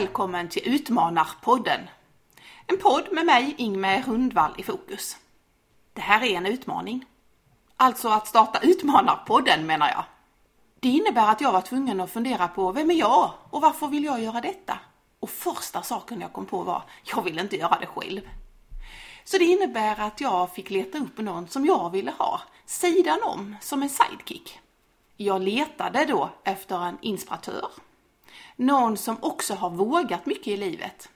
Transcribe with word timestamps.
välkommen 0.00 0.48
till 0.48 0.62
Utmanarpodden. 0.74 1.80
En 2.66 2.78
podd 2.78 3.12
med 3.12 3.26
mig, 3.26 3.54
Ingmar 3.58 4.02
Rundvall, 4.02 4.54
i 4.58 4.62
fokus. 4.62 5.16
Det 5.92 6.00
här 6.00 6.22
är 6.22 6.36
en 6.36 6.46
utmaning. 6.46 7.04
Alltså 7.76 8.08
att 8.08 8.26
starta 8.26 8.58
Utmanarpodden 8.62 9.66
menar 9.66 9.88
jag. 9.88 10.04
Det 10.80 10.88
innebär 10.88 11.28
att 11.28 11.40
jag 11.40 11.52
var 11.52 11.60
tvungen 11.60 12.00
att 12.00 12.10
fundera 12.10 12.48
på 12.48 12.72
vem 12.72 12.90
är 12.90 12.94
jag 12.94 13.30
och 13.50 13.60
varför 13.60 13.86
vill 13.86 14.04
jag 14.04 14.22
göra 14.22 14.40
detta? 14.40 14.78
Och 15.20 15.30
första 15.30 15.82
saken 15.82 16.20
jag 16.20 16.32
kom 16.32 16.46
på 16.46 16.62
var, 16.62 16.82
jag 17.04 17.22
vill 17.22 17.38
inte 17.38 17.56
göra 17.56 17.78
det 17.80 17.86
själv. 17.86 18.28
Så 19.24 19.38
det 19.38 19.44
innebär 19.44 20.00
att 20.00 20.20
jag 20.20 20.54
fick 20.54 20.70
leta 20.70 20.98
upp 20.98 21.18
någon 21.18 21.48
som 21.48 21.66
jag 21.66 21.90
ville 21.90 22.10
ha, 22.18 22.40
sidan 22.66 23.18
om, 23.22 23.56
som 23.60 23.82
en 23.82 23.90
sidekick. 23.90 24.60
Jag 25.16 25.42
letade 25.42 26.04
då 26.04 26.30
efter 26.44 26.86
en 26.86 26.98
inspiratör. 27.00 27.70
Någon 28.60 28.96
som 28.96 29.16
också 29.20 29.54
har 29.54 29.70
vågat 29.70 30.26
mycket 30.26 30.46
i 30.46 30.56
livet. 30.56 31.08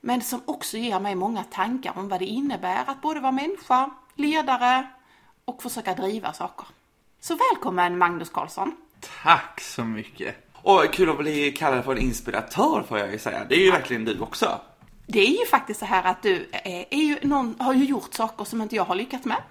Men 0.00 0.20
som 0.20 0.42
också 0.44 0.76
ger 0.76 1.00
mig 1.00 1.14
många 1.14 1.44
tankar 1.44 1.92
om 1.96 2.08
vad 2.08 2.20
det 2.20 2.26
innebär 2.26 2.84
att 2.86 3.02
både 3.02 3.20
vara 3.20 3.32
människa, 3.32 3.90
ledare 4.14 4.88
och 5.44 5.62
försöka 5.62 5.94
driva 5.94 6.32
saker. 6.32 6.66
Så 7.20 7.36
välkommen 7.36 7.98
Magnus 7.98 8.30
Karlsson! 8.30 8.76
Tack 9.22 9.60
så 9.60 9.84
mycket! 9.84 10.36
Och 10.54 10.92
kul 10.92 11.10
att 11.10 11.18
bli 11.18 11.52
kallad 11.52 11.84
för 11.84 11.92
en 11.92 11.98
inspiratör 11.98 12.84
får 12.88 12.98
jag 12.98 13.12
ju 13.12 13.18
säga. 13.18 13.44
Det 13.48 13.54
är 13.54 13.64
ju 13.64 13.70
verkligen 13.70 14.04
du 14.04 14.20
också. 14.20 14.60
Det 15.06 15.20
är 15.20 15.40
ju 15.40 15.46
faktiskt 15.46 15.80
så 15.80 15.86
här 15.86 16.04
att 16.04 16.22
du 16.22 16.48
är, 16.52 16.84
är 16.90 17.02
ju 17.02 17.18
någon, 17.22 17.56
har 17.60 17.74
ju 17.74 17.84
gjort 17.84 18.14
saker 18.14 18.44
som 18.44 18.62
inte 18.62 18.76
jag 18.76 18.84
har 18.84 18.94
lyckats 18.94 19.24
med. 19.24 19.42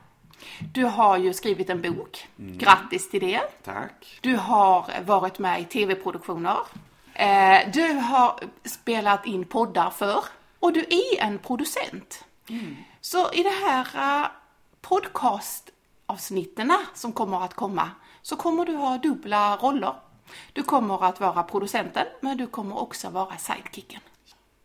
Du 0.74 0.84
har 0.84 1.18
ju 1.18 1.34
skrivit 1.34 1.70
en 1.70 1.82
bok. 1.82 2.28
Mm. 2.40 2.58
Grattis 2.58 3.10
till 3.10 3.22
det. 3.22 3.42
Tack. 3.64 4.20
Du 4.22 4.36
har 4.36 5.04
varit 5.06 5.40
med 5.40 5.62
i 5.62 5.66
tv-produktioner. 5.66 6.58
Eh, 7.20 7.72
Du 7.74 7.94
har 7.94 8.40
spelat 8.66 9.26
in 9.26 9.46
poddar 9.46 9.90
för 9.90 10.24
och 10.60 10.74
du 10.74 10.80
är 10.80 11.22
en 11.22 11.40
producent. 11.40 12.24
Så 13.02 13.34
i 13.34 13.44
det 13.44 13.50
här 13.66 13.88
eh, 14.24 14.28
podcastavsnitten 14.82 16.74
som 16.94 17.12
kommer 17.14 17.44
att 17.44 17.54
komma 17.54 17.92
så 18.22 18.36
kommer 18.36 18.66
du 18.66 18.76
ha 18.76 18.98
dubbla 18.98 19.58
roller. 19.58 19.94
Du 20.54 20.64
kommer 20.64 21.06
att 21.06 21.20
vara 21.20 21.44
producenten 21.44 22.06
men 22.22 22.38
du 22.38 22.48
kommer 22.48 22.78
också 22.80 23.10
vara 23.10 23.38
sidekicken. 23.38 24.02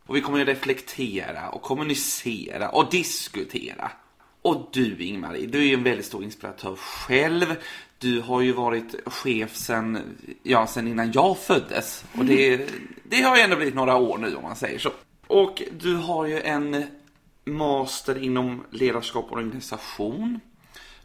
Och 0.07 0.17
vi 0.17 0.21
kommer 0.21 0.39
ju 0.39 0.45
reflektera 0.45 1.49
och 1.51 1.63
kommunicera 1.63 2.69
och 2.69 2.91
diskutera. 2.91 3.91
Och 4.43 4.69
du 4.73 4.97
Ingmarie, 5.05 5.47
du 5.47 5.59
är 5.59 5.63
ju 5.63 5.75
en 5.75 5.83
väldigt 5.83 6.07
stor 6.07 6.25
inspiratör 6.25 6.77
själv. 6.77 7.57
Du 8.03 8.21
har 8.21 8.41
ju 8.41 8.53
varit 8.53 9.09
chef 9.09 9.57
sen, 9.57 10.17
ja, 10.43 10.67
sen 10.67 10.89
innan 10.89 11.13
jag 11.13 11.39
föddes. 11.39 12.05
Och 12.19 12.25
det, 12.25 12.69
det 13.03 13.23
har 13.23 13.37
ju 13.37 13.43
ändå 13.43 13.57
blivit 13.57 13.75
några 13.75 13.97
år 13.97 14.19
nu 14.19 14.37
om 14.37 14.43
man 14.43 14.57
säger 14.57 14.79
så. 14.79 14.91
Och 15.27 15.63
du 15.81 15.97
har 15.97 16.27
ju 16.27 16.41
en 16.41 16.87
master 17.45 18.23
inom 18.23 18.65
ledarskap 18.71 19.25
och 19.25 19.33
organisation. 19.33 20.41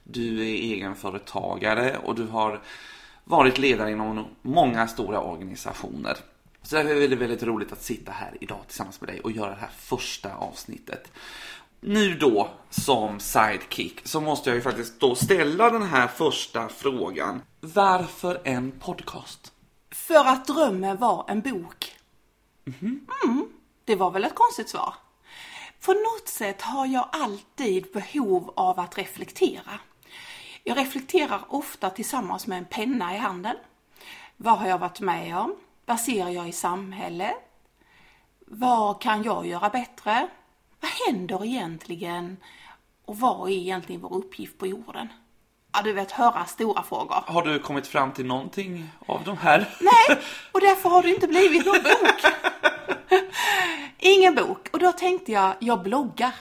Du 0.04 0.40
är 0.40 0.54
egenföretagare 0.54 1.98
och 1.98 2.16
du 2.16 2.26
har 2.26 2.62
varit 3.24 3.58
ledare 3.58 3.92
inom 3.92 4.26
många 4.42 4.88
stora 4.88 5.22
organisationer. 5.22 6.18
Så 6.62 6.76
därför 6.76 6.90
är 6.90 6.94
det 6.94 7.00
väldigt, 7.00 7.20
väldigt 7.20 7.44
roligt 7.44 7.72
att 7.72 7.84
sitta 7.84 8.12
här 8.12 8.38
idag 8.42 8.60
tillsammans 8.68 9.02
med 9.02 9.10
dig 9.10 9.20
och 9.20 9.32
göra 9.32 9.50
det 9.50 9.62
här 9.62 9.72
första 9.78 10.36
avsnittet. 10.36 11.12
Nu 11.80 12.14
då 12.14 12.50
som 12.70 13.20
sidekick 13.20 14.08
så 14.08 14.22
måste 14.22 14.50
jag 14.50 14.56
ju 14.56 14.62
faktiskt 14.62 15.00
då 15.00 15.16
ställa 15.16 15.70
den 15.70 15.84
här 15.84 16.08
första 16.08 16.70
frågan. 16.70 17.42
Varför 17.60 18.42
en 18.44 18.72
podcast? 18.72 19.54
För 19.92 20.26
att 20.26 20.48
drömmen 20.48 20.98
var 20.98 21.26
en 21.28 21.42
bok. 21.42 21.96
Mm, 22.82 23.50
det 23.86 23.96
var 23.96 24.12
väl 24.12 24.24
ett 24.24 24.36
konstigt 24.36 24.70
svar. 24.70 24.94
På 25.86 25.94
något 25.94 26.28
sätt 26.28 26.62
har 26.62 26.86
jag 26.86 27.10
alltid 27.12 27.92
behov 27.94 28.54
av 28.56 28.80
att 28.80 28.98
reflektera. 28.98 29.80
Jag 30.64 30.78
reflekterar 30.78 31.42
ofta 31.48 31.90
tillsammans 31.90 32.48
med 32.48 32.58
en 32.58 32.66
penna 32.66 33.16
i 33.16 33.18
handen. 33.18 33.56
Vad 34.38 34.60
har 34.60 34.68
jag 34.68 34.78
varit 34.78 35.00
med 35.00 35.38
om? 35.38 35.56
Vad 35.86 36.00
ser 36.00 36.30
jag 36.30 36.50
i 36.50 36.52
samhället? 36.52 37.36
Vad 38.46 39.02
kan 39.02 39.24
jag 39.24 39.46
göra 39.48 39.70
bättre? 39.70 40.30
Vad 40.80 40.92
händer 40.92 41.46
egentligen? 41.46 42.38
Och 43.06 43.20
vad 43.20 43.50
är 43.50 43.54
egentligen 43.54 44.02
vår 44.02 44.14
uppgift 44.14 44.58
på 44.58 44.68
jorden? 44.68 45.08
Ja, 45.74 45.82
du 45.82 45.94
vet, 45.94 46.12
höra 46.12 46.46
stora 46.46 46.84
frågor. 46.84 47.24
Har 47.28 47.42
du 47.42 47.60
kommit 47.60 47.88
fram 47.88 48.12
till 48.12 48.26
någonting 48.26 48.90
av 49.06 49.24
de 49.24 49.38
här? 49.38 49.78
Nej, 49.82 50.18
och 50.52 50.62
därför 50.62 50.90
har 50.90 51.04
det 51.04 51.10
inte 51.10 51.28
blivit 51.28 51.66
någon 51.66 51.84
bok. 51.84 52.34
Ingen 54.00 54.36
bok. 54.36 54.68
Och 54.74 54.80
då 54.80 54.92
tänkte 54.92 55.32
jag, 55.32 55.56
jag 55.60 55.84
bloggar. 55.84 56.34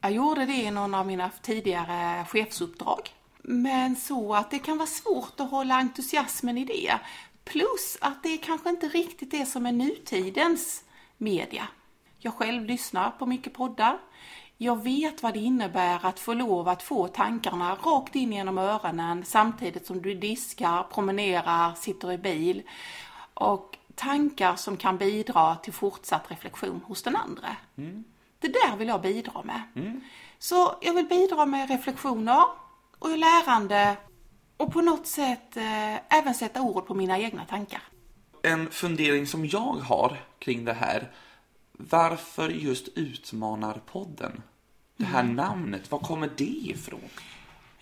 Jag 0.00 0.12
gjorde 0.12 0.46
det 0.46 0.52
i 0.52 0.70
någon 0.70 0.94
av 0.94 1.06
mina 1.06 1.30
tidigare 1.42 2.24
chefsuppdrag. 2.28 3.10
Men 3.42 3.96
så 3.96 4.34
att 4.34 4.50
det 4.50 4.58
kan 4.58 4.78
vara 4.78 4.86
svårt 4.86 5.40
att 5.40 5.50
hålla 5.50 5.74
entusiasmen 5.74 6.58
i 6.58 6.64
det. 6.64 6.98
Plus 7.44 7.98
att 8.00 8.22
det 8.22 8.36
kanske 8.36 8.68
inte 8.70 8.88
riktigt 8.88 9.34
är 9.34 9.44
som 9.44 9.66
är 9.66 9.72
nutidens 9.72 10.84
media. 11.16 11.68
Jag 12.24 12.34
själv 12.34 12.64
lyssnar 12.64 13.10
på 13.10 13.26
mycket 13.26 13.54
poddar. 13.54 13.98
Jag 14.58 14.82
vet 14.84 15.22
vad 15.22 15.34
det 15.34 15.38
innebär 15.38 16.06
att 16.06 16.20
få 16.20 16.34
lov 16.34 16.68
att 16.68 16.82
få 16.82 17.08
tankarna 17.08 17.74
rakt 17.74 18.14
in 18.14 18.32
genom 18.32 18.58
öronen 18.58 19.24
samtidigt 19.24 19.86
som 19.86 20.02
du 20.02 20.14
diskar, 20.14 20.82
promenerar, 20.82 21.74
sitter 21.74 22.12
i 22.12 22.18
bil. 22.18 22.62
Och 23.34 23.78
tankar 23.94 24.56
som 24.56 24.76
kan 24.76 24.98
bidra 24.98 25.56
till 25.56 25.72
fortsatt 25.72 26.30
reflektion 26.30 26.80
hos 26.86 27.02
den 27.02 27.16
andra. 27.16 27.56
Det 28.38 28.48
där 28.48 28.76
vill 28.76 28.88
jag 28.88 29.02
bidra 29.02 29.42
med. 29.42 29.62
Så 30.38 30.74
jag 30.80 30.94
vill 30.94 31.06
bidra 31.06 31.46
med 31.46 31.70
reflektioner 31.70 32.44
och 32.98 33.18
lärande 33.18 33.96
och 34.56 34.72
på 34.72 34.80
något 34.80 35.06
sätt 35.06 35.56
eh, 35.56 36.18
även 36.18 36.34
sätta 36.34 36.60
ord 36.62 36.86
på 36.86 36.94
mina 36.94 37.18
egna 37.18 37.44
tankar. 37.44 37.82
En 38.42 38.70
fundering 38.70 39.26
som 39.26 39.46
jag 39.46 39.76
har 39.88 40.16
kring 40.38 40.64
det 40.64 40.72
här. 40.72 41.10
Varför 41.72 42.48
just 42.48 42.88
Utmanarpodden? 42.94 44.42
Det 44.96 45.04
här 45.04 45.22
namnet, 45.22 45.90
var 45.90 45.98
kommer 45.98 46.30
det 46.36 46.44
ifrån? 46.44 47.00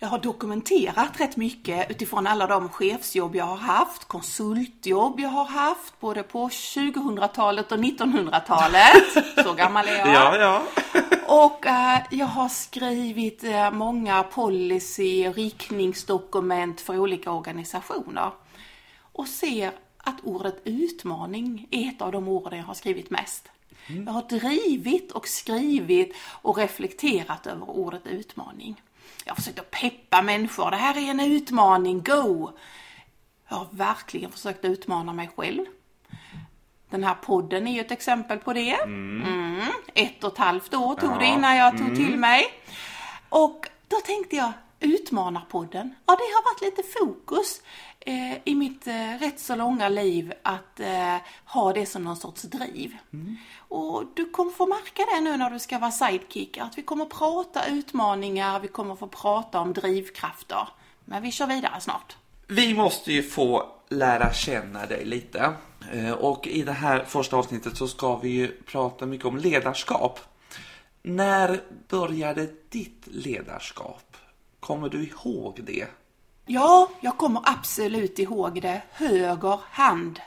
Jag 0.03 0.07
har 0.07 0.19
dokumenterat 0.19 1.19
rätt 1.19 1.37
mycket 1.37 1.91
utifrån 1.91 2.27
alla 2.27 2.47
de 2.47 2.69
chefsjobb 2.69 3.35
jag 3.35 3.45
har 3.45 3.57
haft, 3.57 4.07
konsultjobb 4.07 5.19
jag 5.19 5.29
har 5.29 5.45
haft, 5.45 5.99
både 5.99 6.23
på 6.23 6.47
2000-talet 6.47 7.71
och 7.71 7.77
1900-talet. 7.77 9.43
Så 9.45 9.53
gammal 9.53 9.87
är 9.87 9.97
jag. 9.97 10.39
ja. 10.39 10.63
Och 11.27 11.67
eh, 11.67 12.01
jag 12.11 12.25
har 12.25 12.49
skrivit 12.49 13.43
eh, 13.43 13.71
många 13.71 14.23
policy 14.23 15.27
och 15.27 15.35
riktningsdokument 15.35 16.81
för 16.81 16.97
olika 16.97 17.31
organisationer. 17.31 18.31
Och 19.01 19.27
ser 19.27 19.71
att 19.97 20.21
ordet 20.23 20.61
utmaning 20.63 21.67
är 21.71 21.87
ett 21.87 22.01
av 22.01 22.11
de 22.11 22.27
orden 22.27 22.59
jag 22.59 22.65
har 22.65 22.73
skrivit 22.73 23.09
mest. 23.09 23.49
Jag 24.05 24.13
har 24.13 24.39
drivit 24.39 25.11
och 25.11 25.27
skrivit 25.27 26.15
och 26.41 26.57
reflekterat 26.57 27.47
över 27.47 27.69
ordet 27.69 28.07
utmaning. 28.07 28.81
Jag 29.25 29.31
har 29.31 29.35
försökt 29.35 29.59
att 29.59 29.71
peppa 29.71 30.21
människor. 30.21 30.71
Det 30.71 30.77
här 30.77 30.97
är 30.97 31.11
en 31.11 31.19
utmaning, 31.19 32.03
go! 32.03 32.51
Jag 33.47 33.57
har 33.57 33.67
verkligen 33.71 34.31
försökt 34.31 34.65
utmana 34.65 35.13
mig 35.13 35.29
själv. 35.35 35.65
Den 36.89 37.03
här 37.03 37.15
podden 37.15 37.67
är 37.67 37.73
ju 37.73 37.81
ett 37.81 37.91
exempel 37.91 38.37
på 38.37 38.53
det. 38.53 38.73
Mm. 38.73 39.61
Ett 39.93 40.23
och 40.23 40.33
ett 40.33 40.37
halvt 40.37 40.73
år 40.73 40.95
tog 40.95 41.19
det 41.19 41.25
innan 41.25 41.57
jag 41.57 41.77
tog 41.77 41.95
till 41.95 42.17
mig. 42.17 42.45
Och 43.29 43.67
då 43.87 43.97
tänkte 44.05 44.35
jag, 44.35 44.51
Utmanarpodden, 45.15 45.95
ja 46.05 46.13
det 46.15 46.23
har 46.35 46.43
varit 46.43 46.61
lite 46.61 46.83
fokus 46.99 47.61
eh, 47.99 48.33
i 48.43 48.55
mitt 48.55 48.87
eh, 48.87 49.17
rätt 49.19 49.39
så 49.39 49.55
långa 49.55 49.89
liv 49.89 50.33
att 50.43 50.79
eh, 50.79 51.15
ha 51.45 51.73
det 51.73 51.85
som 51.85 52.03
någon 52.03 52.15
sorts 52.17 52.41
driv. 52.41 52.97
Och 53.57 54.03
du 54.15 54.29
kommer 54.29 54.51
få 54.51 54.67
märka 54.67 55.05
det 55.15 55.21
nu 55.21 55.37
när 55.37 55.49
du 55.49 55.59
ska 55.59 55.79
vara 55.79 55.91
sidekick, 55.91 56.57
att 56.57 56.77
vi 56.77 56.81
kommer 56.81 57.05
prata 57.05 57.65
utmaningar, 57.67 58.59
vi 58.59 58.67
kommer 58.67 58.95
få 58.95 59.07
prata 59.07 59.59
om 59.59 59.73
drivkrafter. 59.73 60.67
Men 61.05 61.23
vi 61.23 61.31
kör 61.31 61.47
vidare 61.47 61.81
snart. 61.81 62.17
Vi 62.47 62.73
måste 62.73 63.13
ju 63.13 63.23
få 63.23 63.65
lära 63.89 64.33
känna 64.33 64.85
dig 64.85 65.05
lite. 65.05 65.53
Eh, 65.93 66.11
Och 66.11 66.47
i 66.47 66.63
det 66.63 66.71
här 66.71 67.03
första 67.03 67.37
avsnittet 67.37 67.77
så 67.77 67.87
ska 67.87 68.15
vi 68.17 68.29
ju 68.29 68.47
prata 68.47 69.05
mycket 69.05 69.25
om 69.27 69.37
ledarskap. 69.37 70.19
När 71.03 71.61
började 71.89 72.49
ditt 72.69 73.03
ledarskap? 73.05 74.10
Kommer 74.61 74.89
du 74.89 75.03
ihåg 75.03 75.59
det? 75.63 75.87
Ja, 76.45 76.89
jag 76.99 77.17
kommer 77.17 77.41
absolut 77.45 78.19
ihåg 78.19 78.61
det. 78.61 78.81
Höger 78.91 79.59
hand. 79.69 80.19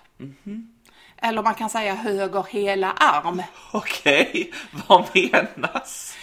Eller 1.17 1.43
man 1.43 1.55
kan 1.55 1.71
säga 1.71 1.95
höger 1.95 2.47
hela 2.51 2.93
arm. 2.93 3.43
Okej, 3.73 4.53
vad 4.89 5.07
menas? 5.15 6.17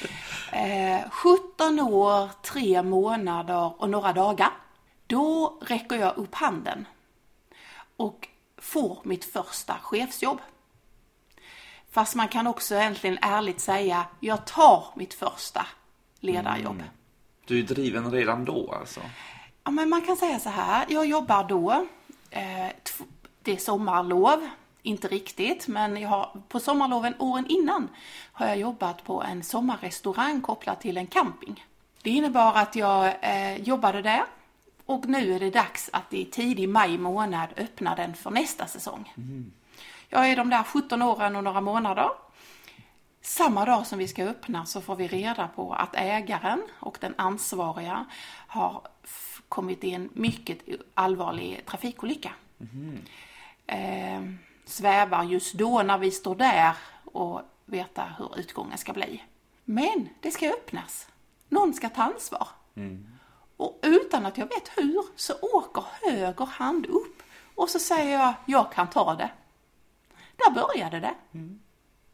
Eh, 0.52 1.10
17 1.10 1.80
år, 1.80 2.30
3 2.42 2.84
månader 2.84 3.82
och 3.82 3.90
några 3.90 4.14
dagar. 4.14 4.50
Då 5.08 5.58
räcker 5.62 5.96
jag 5.96 6.18
upp 6.18 6.36
handen 6.36 6.88
och 7.98 8.28
får 8.58 9.00
mitt 9.04 9.26
första 9.26 9.74
chefsjobb. 9.82 10.40
Fast 11.92 12.16
man 12.16 12.28
kan 12.28 12.48
också 12.48 12.76
egentligen 12.76 13.18
ärligt 13.22 13.60
säga, 13.60 14.06
jag 14.20 14.46
tar 14.46 14.86
mitt 14.96 15.14
första 15.14 15.66
ledarjobb. 16.20 16.76
Mm. 16.76 16.88
Du 17.52 17.60
är 17.60 17.64
driven 17.64 18.12
redan 18.12 18.46
då 18.46 18.74
alltså? 18.80 19.00
Ja, 19.64 19.72
men 19.72 19.90
man 19.90 20.02
kan 20.02 20.18
säga 20.18 20.40
så 20.40 20.50
här, 20.50 20.86
jag 20.90 21.06
jobbar 21.06 21.44
då, 21.44 21.86
eh, 22.30 22.68
det 23.42 23.52
är 23.52 23.58
sommarlov, 23.58 24.50
inte 24.82 25.08
riktigt, 25.08 25.68
men 25.68 25.98
jag 25.98 26.10
har, 26.10 26.42
på 26.48 26.60
sommarloven 26.60 27.14
åren 27.20 27.46
innan 27.50 27.90
har 28.32 28.48
jag 28.48 28.58
jobbat 28.58 29.04
på 29.04 29.24
en 29.24 29.44
sommarrestaurang 29.44 30.42
kopplad 30.42 30.80
till 30.80 30.98
en 30.98 31.08
camping. 31.08 31.66
Det 32.02 32.10
innebar 32.10 32.54
att 32.54 32.76
jag 32.76 33.14
eh, 33.22 33.62
jobbade 33.62 34.02
där 34.02 34.24
och 34.86 35.06
nu 35.06 35.36
är 35.36 35.40
det 35.40 35.50
dags 35.50 35.90
att 35.94 36.14
i 36.14 36.26
tidig 36.26 36.70
maj 36.70 36.98
månad 36.98 37.50
öppna 37.58 37.96
den 37.96 38.14
för 38.14 38.30
nästa 38.30 38.68
säsong. 38.68 39.14
Mm. 39.18 39.52
Jag 40.10 40.30
är 40.30 40.36
de 40.36 40.50
där 40.50 40.64
17 40.64 41.02
åren 41.02 41.36
och 41.36 41.44
några 41.44 41.62
månader. 41.62 42.10
Samma 43.22 43.66
dag 43.66 43.88
som 43.88 44.00
vi 44.00 44.08
ska 44.08 44.24
öppna 44.24 44.66
så 44.66 44.82
får 44.82 44.96
vi 44.96 45.08
reda 45.08 45.48
på 45.48 45.74
att 45.74 45.96
ägaren 45.96 46.64
och 46.80 46.98
den 47.02 47.14
ansvariga 47.18 48.06
har 48.48 48.82
kommit 49.50 49.84
i 49.84 49.92
en 49.92 50.10
mycket 50.14 50.58
allvarlig 50.94 51.66
trafikolycka. 51.66 52.34
Mm. 52.60 53.02
Eh, 53.68 54.34
svävar 54.66 55.24
just 55.24 55.54
då 55.54 55.84
när 55.84 55.98
vi 55.98 56.12
står 56.12 56.36
där 56.36 56.76
och 57.06 57.42
veta 57.66 58.16
hur 58.18 58.40
utgången 58.40 58.78
ska 58.78 58.94
bli. 58.94 59.24
Men 59.66 60.10
det 60.20 60.32
ska 60.32 60.50
öppnas. 60.50 61.08
Någon 61.50 61.74
ska 61.74 61.90
ta 61.90 62.04
ansvar. 62.04 62.48
Mm. 62.76 63.08
Och 63.58 63.80
utan 63.82 64.26
att 64.26 64.38
jag 64.38 64.46
vet 64.46 64.72
hur 64.78 65.04
så 65.16 65.34
åker 65.42 65.84
höger 66.02 66.46
hand 66.46 66.86
upp 66.86 67.24
och 67.56 67.70
så 67.70 67.80
säger 67.80 68.20
jag, 68.20 68.34
jag 68.46 68.74
kan 68.74 68.90
ta 68.90 69.16
det. 69.16 69.30
Där 70.36 70.52
började 70.52 71.00
det. 71.00 71.16
Mm. 71.34 71.60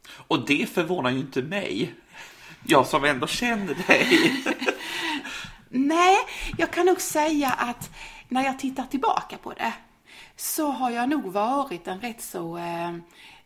Och 0.10 0.46
det 0.46 0.70
förvånar 0.70 1.10
ju 1.10 1.20
inte 1.20 1.42
mig. 1.42 1.94
Jag 2.64 2.88
som 2.88 3.04
ändå 3.04 3.28
känner 3.28 3.88
dig. 3.88 4.34
Nej, 5.70 6.16
jag 6.58 6.72
kan 6.72 6.86
nog 6.86 7.02
säga 7.02 7.50
att 7.50 7.90
när 8.28 8.44
jag 8.44 8.60
tittar 8.60 8.86
tillbaka 8.86 9.38
på 9.38 9.54
det 9.54 9.74
så 10.36 10.72
har 10.72 10.90
jag 10.90 11.10
nog 11.10 11.24
varit 11.24 11.88
en 11.88 12.02
rätt 12.02 12.22
så 12.22 12.58
eh, 12.58 12.96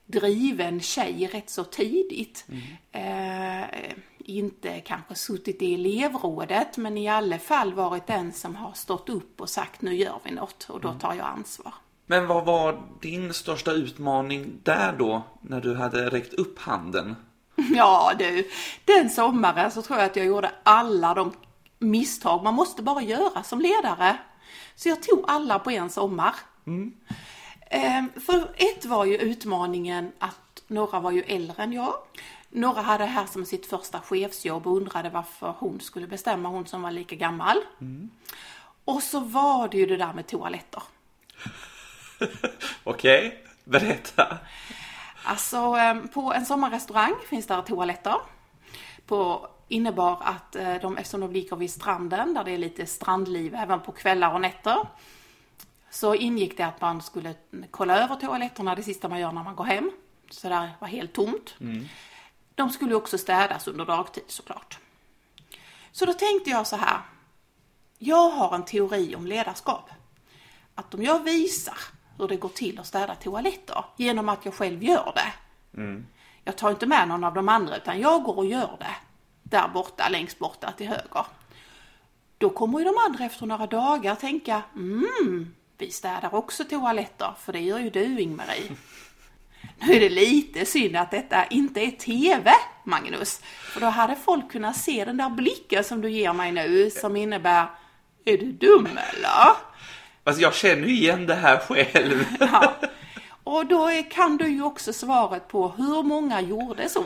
driven 0.06 0.82
tjej 0.82 1.30
rätt 1.34 1.50
så 1.50 1.64
tidigt. 1.64 2.46
Mm. 2.50 2.62
Eh, 2.92 3.92
inte 4.18 4.80
kanske 4.80 5.16
suttit 5.16 5.62
i 5.62 5.74
elevrådet 5.74 6.78
men 6.78 6.98
i 6.98 7.10
alla 7.10 7.40
fall 7.40 7.74
varit 7.74 8.08
den 8.08 8.34
som 8.34 8.56
har 8.56 8.74
stått 8.74 9.10
upp 9.10 9.42
och 9.42 9.50
sagt 9.50 9.82
nu 9.82 9.96
gör 9.96 10.20
vi 10.24 10.32
något 10.32 10.64
och 10.70 10.82
då 10.82 10.88
mm. 10.88 11.00
tar 11.00 11.14
jag 11.14 11.26
ansvar. 11.26 11.74
Men 12.12 12.28
vad 12.28 12.46
var 12.46 12.82
din 13.02 13.34
största 13.34 13.72
utmaning 13.72 14.60
där 14.64 14.94
då 14.98 15.24
när 15.42 15.62
du 15.62 15.76
hade 15.76 16.10
räckt 16.10 16.34
upp 16.34 16.60
handen? 16.60 17.16
Ja 17.76 18.12
du, 18.20 18.50
den 18.86 19.10
sommaren 19.10 19.72
så 19.72 19.82
tror 19.82 20.00
jag 20.00 20.06
att 20.06 20.16
jag 20.16 20.26
gjorde 20.26 20.52
alla 20.64 21.14
de 21.14 21.34
misstag 21.80 22.44
man 22.44 22.54
måste 22.54 22.82
bara 22.82 23.02
göra 23.02 23.44
som 23.44 23.62
ledare. 23.62 24.18
Så 24.76 24.90
jag 24.90 25.04
tog 25.04 25.24
alla 25.28 25.60
på 25.60 25.72
en 25.72 25.90
sommar. 25.90 26.36
Mm. 26.68 26.94
Ehm, 27.70 28.10
för 28.26 28.52
ett 28.56 28.86
var 28.86 29.06
ju 29.06 29.18
utmaningen 29.18 30.12
att 30.20 30.64
några 30.68 31.00
var 31.00 31.12
ju 31.12 31.22
äldre 31.22 31.64
än 31.64 31.74
jag. 31.74 31.94
Några 32.50 32.82
hade 32.82 33.04
det 33.04 33.10
här 33.10 33.26
som 33.26 33.46
sitt 33.46 33.66
första 33.66 34.00
chefsjobb 34.00 34.68
och 34.68 34.78
undrade 34.78 35.10
varför 35.10 35.56
hon 35.60 35.80
skulle 35.80 36.08
bestämma, 36.08 36.50
hon 36.50 36.66
som 36.66 36.82
var 36.82 36.92
lika 36.92 37.16
gammal. 37.16 37.58
Mm. 37.82 38.10
Och 38.86 39.04
så 39.04 39.20
var 39.20 39.68
det 39.68 39.78
ju 39.78 39.86
det 39.86 39.98
där 39.98 40.14
med 40.14 40.28
toaletter. 40.28 40.84
Okej, 42.84 43.28
okay. 43.28 43.32
berätta. 43.64 44.38
Alltså, 45.24 45.58
ehm, 45.58 46.08
på 46.08 46.34
en 46.34 46.46
sommarrestaurang 46.46 47.16
finns 47.30 47.48
det 47.48 47.62
toaletter. 47.62 48.16
På 49.06 49.48
innebar 49.68 50.18
att 50.22 50.56
eh, 50.56 50.76
de, 50.76 50.98
eftersom 50.98 51.22
de 51.22 51.32
ligger 51.32 51.56
vid 51.56 51.72
stranden 51.72 52.34
där 52.34 52.44
det 52.44 52.52
är 52.52 52.58
lite 52.58 52.86
strandliv 52.86 53.56
även 53.56 53.80
på 53.80 53.92
kvällar 53.92 54.34
och 54.34 54.42
nätter, 54.42 54.88
så 55.90 56.16
ingick 56.16 56.58
det 56.58 56.66
att 56.66 56.82
man 56.82 57.02
skulle 57.02 57.36
kolla 57.72 58.04
över 58.04 58.16
toaletterna 58.16 58.76
det 58.76 58.84
sista 58.84 59.10
man 59.10 59.20
gör 59.20 59.32
när 59.32 59.44
man 59.44 59.56
går 59.56 59.64
hem. 59.64 59.92
Så 60.30 60.50
där 60.50 60.70
var 60.80 60.88
helt 60.88 61.14
tomt. 61.14 61.56
Mm. 61.60 61.88
De 62.56 62.70
skulle 62.70 62.96
också 62.96 63.18
städas 63.18 63.68
under 63.68 63.86
dagtid 63.86 64.24
såklart. 64.28 64.80
Så 65.92 66.06
då 66.06 66.14
tänkte 66.14 66.50
jag 66.50 66.68
så 66.68 66.76
här. 66.76 67.02
Jag 67.98 68.30
har 68.30 68.56
en 68.56 68.66
teori 68.66 69.16
om 69.16 69.28
ledarskap. 69.28 69.90
Att 70.76 70.94
om 70.94 71.04
jag 71.04 71.24
visar 71.24 71.78
hur 72.18 72.28
det 72.28 72.36
går 72.36 72.50
till 72.50 72.80
att 72.80 72.88
städa 72.88 73.16
toaletter 73.16 73.86
genom 73.98 74.30
att 74.30 74.46
jag 74.46 74.54
själv 74.54 74.84
gör 74.84 75.14
det. 75.16 75.34
Mm. 75.82 76.06
Jag 76.44 76.58
tar 76.58 76.70
inte 76.70 76.86
med 76.86 77.08
någon 77.08 77.24
av 77.24 77.34
de 77.34 77.50
andra 77.50 77.78
utan 77.78 78.00
jag 78.00 78.24
går 78.24 78.38
och 78.38 78.46
gör 78.46 78.78
det. 78.80 78.96
Där 79.44 79.68
borta, 79.68 80.10
längst 80.10 80.40
borta 80.40 80.72
till 80.72 80.88
höger. 80.88 81.26
Då 82.38 82.50
kommer 82.50 82.80
ju 82.80 82.86
de 82.86 82.98
andra 83.08 83.26
efter 83.26 83.46
några 83.46 83.68
dagar 83.68 84.16
tänka, 84.16 84.62
mm, 84.76 85.54
vi 85.78 85.92
städar 85.92 86.36
också 86.36 86.64
toaletter, 86.64 87.34
för 87.40 87.54
det 87.54 87.60
gör 87.60 87.80
ju 87.80 87.90
du 87.90 88.20
Ingmarie. 88.20 88.72
Nu 89.80 89.94
är 89.94 90.00
det 90.00 90.10
lite 90.10 90.66
synd 90.66 90.96
att 90.96 91.12
detta 91.12 91.46
inte 91.46 91.80
är 91.82 91.92
TV, 91.92 92.52
Magnus. 92.84 93.42
För 93.44 93.82
då 93.82 93.88
hade 93.88 94.16
folk 94.16 94.52
kunnat 94.52 94.78
se 94.78 95.06
den 95.06 95.18
där 95.18 95.30
blicken 95.30 95.84
som 95.84 96.02
du 96.02 96.10
ger 96.10 96.34
mig 96.34 96.52
nu 96.52 96.90
som 96.90 97.16
innebär, 97.16 97.68
är 98.26 98.38
du 98.38 98.52
dum 98.52 98.88
eller? 98.88 99.71
Alltså 100.24 100.42
jag 100.42 100.54
känner 100.56 100.88
ju 100.88 100.94
igen 100.94 101.26
det 101.26 101.36
här 101.36 101.58
själv. 101.58 102.26
Ja. 102.40 102.76
Och 103.44 103.66
då 103.66 103.90
kan 104.12 104.38
du 104.38 104.48
ju 104.48 104.64
också 104.64 104.94
svaret 104.94 105.48
på 105.48 105.70
hur 105.70 106.04
många 106.04 106.42
gjorde 106.42 106.90
så? 106.90 107.06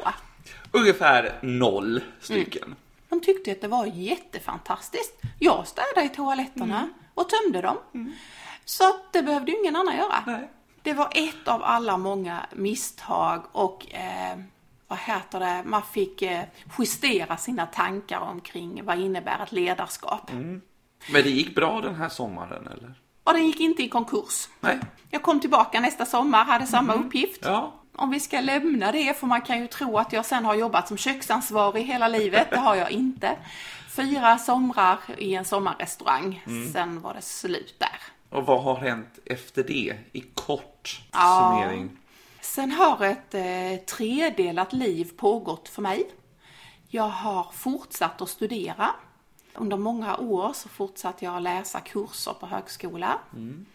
Ungefär 0.71 1.39
noll 1.41 2.01
stycken. 2.19 2.63
Mm. 2.63 2.75
De 3.09 3.21
tyckte 3.21 3.51
att 3.51 3.61
det 3.61 3.67
var 3.67 3.85
jättefantastiskt. 3.85 5.21
Jag 5.39 5.67
städade 5.67 6.05
i 6.05 6.09
toaletterna 6.09 6.77
mm. 6.77 6.93
och 7.13 7.29
tömde 7.29 7.61
dem. 7.61 7.77
Mm. 7.93 8.13
Så 8.65 8.83
det 9.11 9.23
behövde 9.23 9.51
ju 9.51 9.57
ingen 9.57 9.75
annan 9.75 9.97
göra. 9.97 10.23
Nej. 10.27 10.49
Det 10.81 10.93
var 10.93 11.09
ett 11.15 11.47
av 11.47 11.63
alla 11.63 11.97
många 11.97 12.45
misstag 12.53 13.43
och 13.51 13.93
eh, 13.93 14.39
vad 14.87 14.99
heter 14.99 15.39
det, 15.39 15.63
man 15.65 15.81
fick 15.81 16.21
eh, 16.21 16.43
justera 16.79 17.37
sina 17.37 17.65
tankar 17.65 18.19
omkring 18.19 18.85
vad 18.85 18.99
innebär 18.99 19.43
ett 19.43 19.51
ledarskap. 19.51 20.31
Mm. 20.31 20.61
Men 21.11 21.23
det 21.23 21.29
gick 21.29 21.55
bra 21.55 21.81
den 21.81 21.95
här 21.95 22.09
sommaren 22.09 22.67
eller? 22.67 22.93
Och 23.25 23.33
den 23.33 23.45
gick 23.45 23.59
inte 23.59 23.83
i 23.83 23.89
konkurs. 23.89 24.49
Nej. 24.59 24.79
Jag 25.09 25.21
kom 25.21 25.39
tillbaka 25.39 25.79
nästa 25.79 26.05
sommar, 26.05 26.45
hade 26.45 26.65
samma 26.65 26.93
mm. 26.93 27.05
uppgift. 27.05 27.41
Ja. 27.43 27.73
Om 27.95 28.09
vi 28.11 28.19
ska 28.19 28.39
lämna 28.39 28.91
det, 28.91 29.19
för 29.19 29.27
man 29.27 29.41
kan 29.41 29.59
ju 29.59 29.67
tro 29.67 29.97
att 29.97 30.13
jag 30.13 30.25
sen 30.25 30.45
har 30.45 30.55
jobbat 30.55 30.87
som 30.87 30.97
köksansvarig 30.97 31.83
hela 31.83 32.07
livet. 32.07 32.47
Det 32.49 32.59
har 32.59 32.75
jag 32.75 32.91
inte. 32.91 33.37
Fyra 33.95 34.37
somrar 34.37 34.99
i 35.17 35.35
en 35.35 35.45
sommarrestaurang, 35.45 36.43
mm. 36.47 36.73
sen 36.73 37.01
var 37.01 37.13
det 37.13 37.21
slut 37.21 37.75
där. 37.79 37.99
Och 38.37 38.45
vad 38.45 38.63
har 38.63 38.75
hänt 38.75 39.19
efter 39.25 39.63
det? 39.63 39.95
I 40.11 40.21
kort 40.21 41.01
ja. 41.11 41.57
summering. 41.59 41.89
Sen 42.41 42.71
har 42.71 43.05
ett 43.05 43.33
eh, 43.33 43.85
tredelat 43.85 44.73
liv 44.73 45.11
pågått 45.17 45.69
för 45.69 45.81
mig. 45.81 46.11
Jag 46.87 47.09
har 47.09 47.47
fortsatt 47.53 48.21
att 48.21 48.29
studera. 48.29 48.89
Under 49.57 49.77
många 49.77 50.17
år 50.17 50.53
så 50.53 50.69
fortsatte 50.69 51.25
jag 51.25 51.41
läsa 51.41 51.79
kurser 51.79 52.33
på 52.33 52.45
högskola. 52.45 53.19
Mm. 53.33 53.65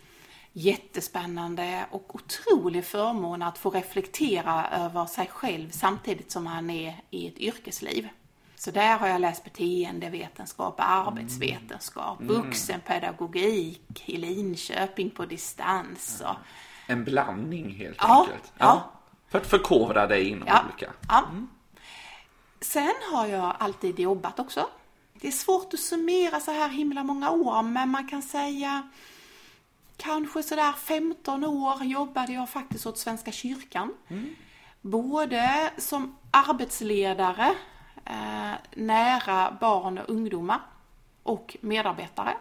Jättespännande 0.52 1.86
och 1.90 2.14
otrolig 2.14 2.84
förmån 2.84 3.42
att 3.42 3.58
få 3.58 3.70
reflektera 3.70 4.68
över 4.70 5.06
sig 5.06 5.26
själv 5.26 5.70
samtidigt 5.70 6.30
som 6.30 6.44
man 6.44 6.70
är 6.70 6.96
i 7.10 7.28
ett 7.28 7.38
yrkesliv. 7.38 8.08
Så 8.56 8.70
där 8.70 8.98
har 8.98 9.08
jag 9.08 9.20
läst 9.20 9.44
beteendevetenskap, 9.44 10.74
arbetsvetenskap, 10.78 12.20
mm. 12.20 12.34
vuxenpedagogik 12.34 14.02
i 14.08 14.16
Linköping 14.16 15.10
på 15.10 15.26
distans. 15.26 16.22
Och... 16.26 16.36
En 16.86 17.04
blandning 17.04 17.70
helt 17.70 17.96
ja, 17.98 18.20
enkelt. 18.20 18.52
Ja. 18.58 18.64
ja. 18.66 18.90
För 19.28 19.38
att 19.38 19.46
förkovra 19.46 20.06
dig 20.06 20.28
inom 20.28 20.48
ja, 20.48 20.64
olika. 20.64 20.92
Mm. 21.28 21.48
Sen 22.60 22.94
har 23.12 23.26
jag 23.26 23.56
alltid 23.58 24.00
jobbat 24.00 24.38
också. 24.38 24.66
Det 25.20 25.28
är 25.28 25.32
svårt 25.32 25.74
att 25.74 25.80
summera 25.80 26.40
så 26.40 26.50
här 26.50 26.68
himla 26.68 27.04
många 27.04 27.30
år, 27.30 27.62
men 27.62 27.88
man 27.88 28.08
kan 28.08 28.22
säga 28.22 28.88
kanske 29.96 30.42
sådär 30.42 30.72
15 30.72 31.44
år 31.44 31.84
jobbade 31.84 32.32
jag 32.32 32.48
faktiskt 32.48 32.86
åt 32.86 32.98
Svenska 32.98 33.32
kyrkan. 33.32 33.94
Mm. 34.08 34.34
Både 34.80 35.70
som 35.78 36.16
arbetsledare 36.30 37.54
eh, 38.04 38.52
nära 38.74 39.56
barn 39.60 39.98
och 39.98 40.10
ungdomar 40.10 40.60
och 41.22 41.56
medarbetare. 41.60 42.36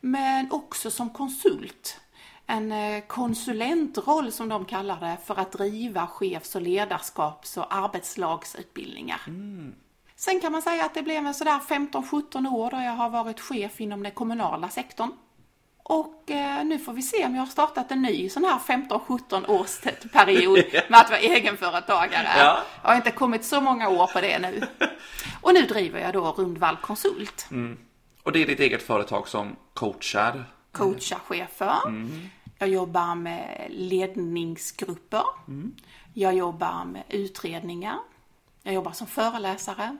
Men 0.00 0.52
också 0.52 0.90
som 0.90 1.10
konsult. 1.10 2.00
En 2.46 2.72
eh, 2.72 3.04
konsulentroll 3.06 4.32
som 4.32 4.48
de 4.48 4.64
kallar 4.64 5.00
det 5.00 5.16
för 5.24 5.40
att 5.40 5.52
driva 5.52 6.06
chefs 6.06 6.54
och 6.54 6.62
ledarskaps 6.62 7.56
och 7.56 7.74
arbetslagsutbildningar. 7.74 9.20
Mm. 9.26 9.74
Sen 10.20 10.40
kan 10.40 10.52
man 10.52 10.62
säga 10.62 10.84
att 10.84 10.94
det 10.94 11.02
blev 11.02 11.26
en 11.26 11.34
sådär 11.34 11.60
15-17 11.68 12.54
år 12.54 12.70
då 12.70 12.76
jag 12.76 12.92
har 12.92 13.10
varit 13.10 13.40
chef 13.40 13.80
inom 13.80 14.02
den 14.02 14.12
kommunala 14.12 14.68
sektorn. 14.68 15.10
Och 15.82 16.30
eh, 16.30 16.64
nu 16.64 16.78
får 16.78 16.92
vi 16.92 17.02
se 17.02 17.26
om 17.26 17.34
jag 17.34 17.42
har 17.42 17.46
startat 17.46 17.90
en 17.90 18.02
ny 18.02 18.28
sån 18.28 18.44
här 18.44 18.58
15-17 18.58 19.50
års 19.50 19.80
period 20.12 20.64
med 20.88 21.00
att 21.00 21.10
vara 21.10 21.20
egenföretagare. 21.20 22.28
Ja. 22.38 22.62
Jag 22.82 22.90
har 22.90 22.96
inte 22.96 23.10
kommit 23.10 23.44
så 23.44 23.60
många 23.60 23.88
år 23.88 24.06
på 24.06 24.20
det 24.20 24.38
nu. 24.38 24.60
Och 25.40 25.54
nu 25.54 25.62
driver 25.62 26.00
jag 26.00 26.12
då 26.12 26.32
Rundvall 26.32 26.76
Konsult. 26.76 27.48
Och 28.22 28.32
det 28.32 28.42
är 28.42 28.46
ditt 28.46 28.60
eget 28.60 28.82
företag 28.82 29.28
som 29.28 29.56
coachar. 29.74 30.44
Coachar 30.72 31.18
chefer. 31.18 31.76
Jag 32.58 32.68
jobbar 32.68 33.14
med 33.14 33.66
ledningsgrupper. 33.68 35.24
Jag 36.14 36.34
jobbar 36.34 36.84
med 36.84 37.02
utredningar. 37.08 37.98
Jag 38.62 38.74
jobbar 38.74 38.92
som 38.92 39.06
föreläsare. 39.06 39.96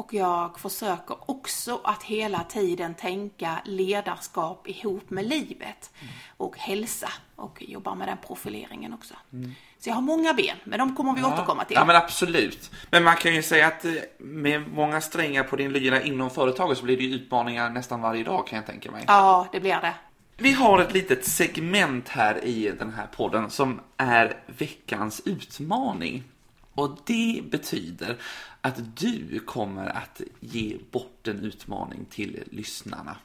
Och 0.00 0.14
jag 0.14 0.60
försöker 0.60 1.16
också 1.30 1.80
att 1.84 2.02
hela 2.02 2.44
tiden 2.44 2.94
tänka 2.94 3.62
ledarskap 3.64 4.68
ihop 4.68 5.10
med 5.10 5.28
livet 5.28 5.90
och 6.36 6.58
hälsa 6.58 7.08
och 7.36 7.62
jobbar 7.62 7.94
med 7.94 8.08
den 8.08 8.16
profileringen 8.26 8.92
också. 8.92 9.14
Så 9.78 9.90
jag 9.90 9.94
har 9.94 10.02
många 10.02 10.34
ben, 10.34 10.56
men 10.64 10.78
de 10.78 10.96
kommer 10.96 11.14
vi 11.14 11.24
återkomma 11.24 11.64
till. 11.64 11.74
Ja, 11.74 11.84
men 11.84 11.96
absolut. 11.96 12.70
Men 12.90 13.04
man 13.04 13.16
kan 13.16 13.34
ju 13.34 13.42
säga 13.42 13.66
att 13.66 13.84
eh, 13.84 13.92
med 14.18 14.72
många 14.72 15.00
strängar 15.00 15.42
på 15.42 15.56
din 15.56 15.72
lyra 15.72 16.02
inom 16.02 16.30
företaget 16.30 16.78
så 16.78 16.84
blir 16.84 16.96
det 16.96 17.04
ju 17.04 17.14
utmaningar 17.14 17.70
nästan 17.70 18.00
varje 18.00 18.24
dag 18.24 18.46
kan 18.46 18.56
jag 18.56 18.66
tänka 18.66 18.90
mig. 18.90 19.04
Ja, 19.06 19.48
det 19.52 19.60
blir 19.60 19.80
det. 19.80 19.94
Vi 20.36 20.52
har 20.52 20.80
ett 20.80 20.92
litet 20.92 21.24
segment 21.24 22.08
här 22.08 22.44
i 22.44 22.72
den 22.78 22.92
här 22.92 23.06
podden 23.06 23.50
som 23.50 23.80
är 23.96 24.36
veckans 24.46 25.22
utmaning. 25.24 26.24
Och 26.80 26.98
det 27.04 27.42
betyder 27.50 28.18
att 28.60 28.96
du 28.96 29.40
kommer 29.46 29.86
att 29.86 30.20
ge 30.40 30.78
bort 30.90 31.28
en 31.28 31.44
utmaning 31.44 32.04
till 32.10 32.44
lyssnarna. 32.50 33.16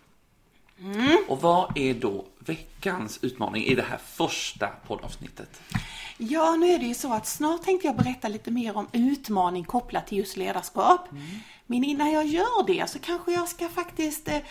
Och 1.27 1.41
vad 1.41 1.77
är 1.77 1.93
då 1.93 2.25
veckans 2.39 3.19
utmaning 3.21 3.63
i 3.63 3.75
det 3.75 3.81
här 3.81 3.97
första 3.97 4.67
poddavsnittet? 4.67 5.61
Ja, 6.17 6.55
nu 6.55 6.67
är 6.71 6.79
det 6.79 6.85
ju 6.85 6.93
så 6.93 7.13
att 7.13 7.27
snart 7.27 7.63
tänkte 7.63 7.87
jag 7.87 7.95
berätta 7.95 8.27
lite 8.27 8.51
mer 8.51 8.77
om 8.77 8.87
utmaning 8.91 9.63
kopplat 9.63 10.07
till 10.07 10.17
just 10.17 10.37
ledarskap. 10.37 11.09
Men 11.65 11.83
innan 11.83 12.11
jag 12.11 12.25
gör 12.25 12.65
det 12.67 12.89
så 12.89 12.99
kanske 12.99 13.31
jag 13.31 13.49
ska 13.49 13.69
faktiskt 13.69 14.27
eh, 14.27 14.41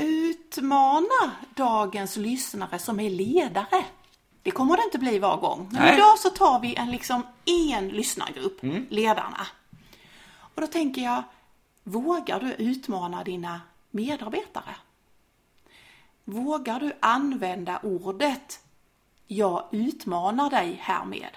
utmana 0.00 1.32
dagens 1.54 2.16
lyssnare 2.16 2.78
som 2.78 3.00
är 3.00 3.10
ledare. 3.10 3.84
Det 4.46 4.52
kommer 4.52 4.76
det 4.76 4.82
inte 4.82 4.98
bli 4.98 5.18
var 5.18 5.36
gång. 5.36 5.68
Men 5.72 5.82
Nej. 5.82 5.94
idag 5.94 6.18
så 6.18 6.30
tar 6.30 6.60
vi 6.60 6.74
en 6.74 6.90
liksom 6.90 7.26
en 7.44 7.88
lyssnargrupp, 7.88 8.60
ledarna. 8.88 9.46
Och 10.38 10.60
då 10.60 10.66
tänker 10.66 11.02
jag, 11.02 11.22
vågar 11.84 12.40
du 12.40 12.52
utmana 12.52 13.24
dina 13.24 13.60
medarbetare? 13.90 14.74
Vågar 16.24 16.80
du 16.80 16.92
använda 17.00 17.80
ordet 17.82 18.60
jag 19.26 19.64
utmanar 19.70 20.50
dig 20.50 20.78
härmed? 20.82 21.36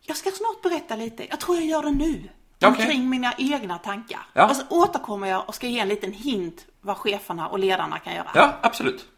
Jag 0.00 0.16
ska 0.16 0.30
snart 0.30 0.62
berätta 0.62 0.96
lite, 0.96 1.26
jag 1.30 1.40
tror 1.40 1.56
jag 1.56 1.66
gör 1.66 1.82
det 1.82 1.90
nu, 1.90 2.28
Okej. 2.56 2.68
omkring 2.68 3.08
mina 3.08 3.32
egna 3.38 3.78
tankar. 3.78 4.26
Ja. 4.32 4.50
Och 4.50 4.56
så 4.56 4.62
återkommer 4.68 5.28
jag 5.28 5.48
och 5.48 5.54
ska 5.54 5.66
ge 5.66 5.78
en 5.78 5.88
liten 5.88 6.12
hint 6.12 6.66
vad 6.80 6.96
cheferna 6.96 7.48
och 7.48 7.58
ledarna 7.58 7.98
kan 7.98 8.14
göra. 8.14 8.30
Ja, 8.34 8.58
absolut. 8.62 9.08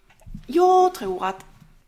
Jag 0.47 0.95
tror 0.95 1.25
att 1.25 1.45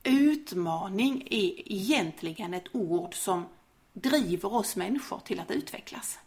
utmaning 0.06 1.28
är 1.30 1.72
egentligen 1.72 2.54
ett 2.54 2.68
ord 2.72 3.14
som 3.14 3.46
driver 3.92 4.54
oss 4.54 4.76
människor 4.76 5.18
till 5.18 5.40
att 5.40 5.50
utvecklas. 5.50 6.18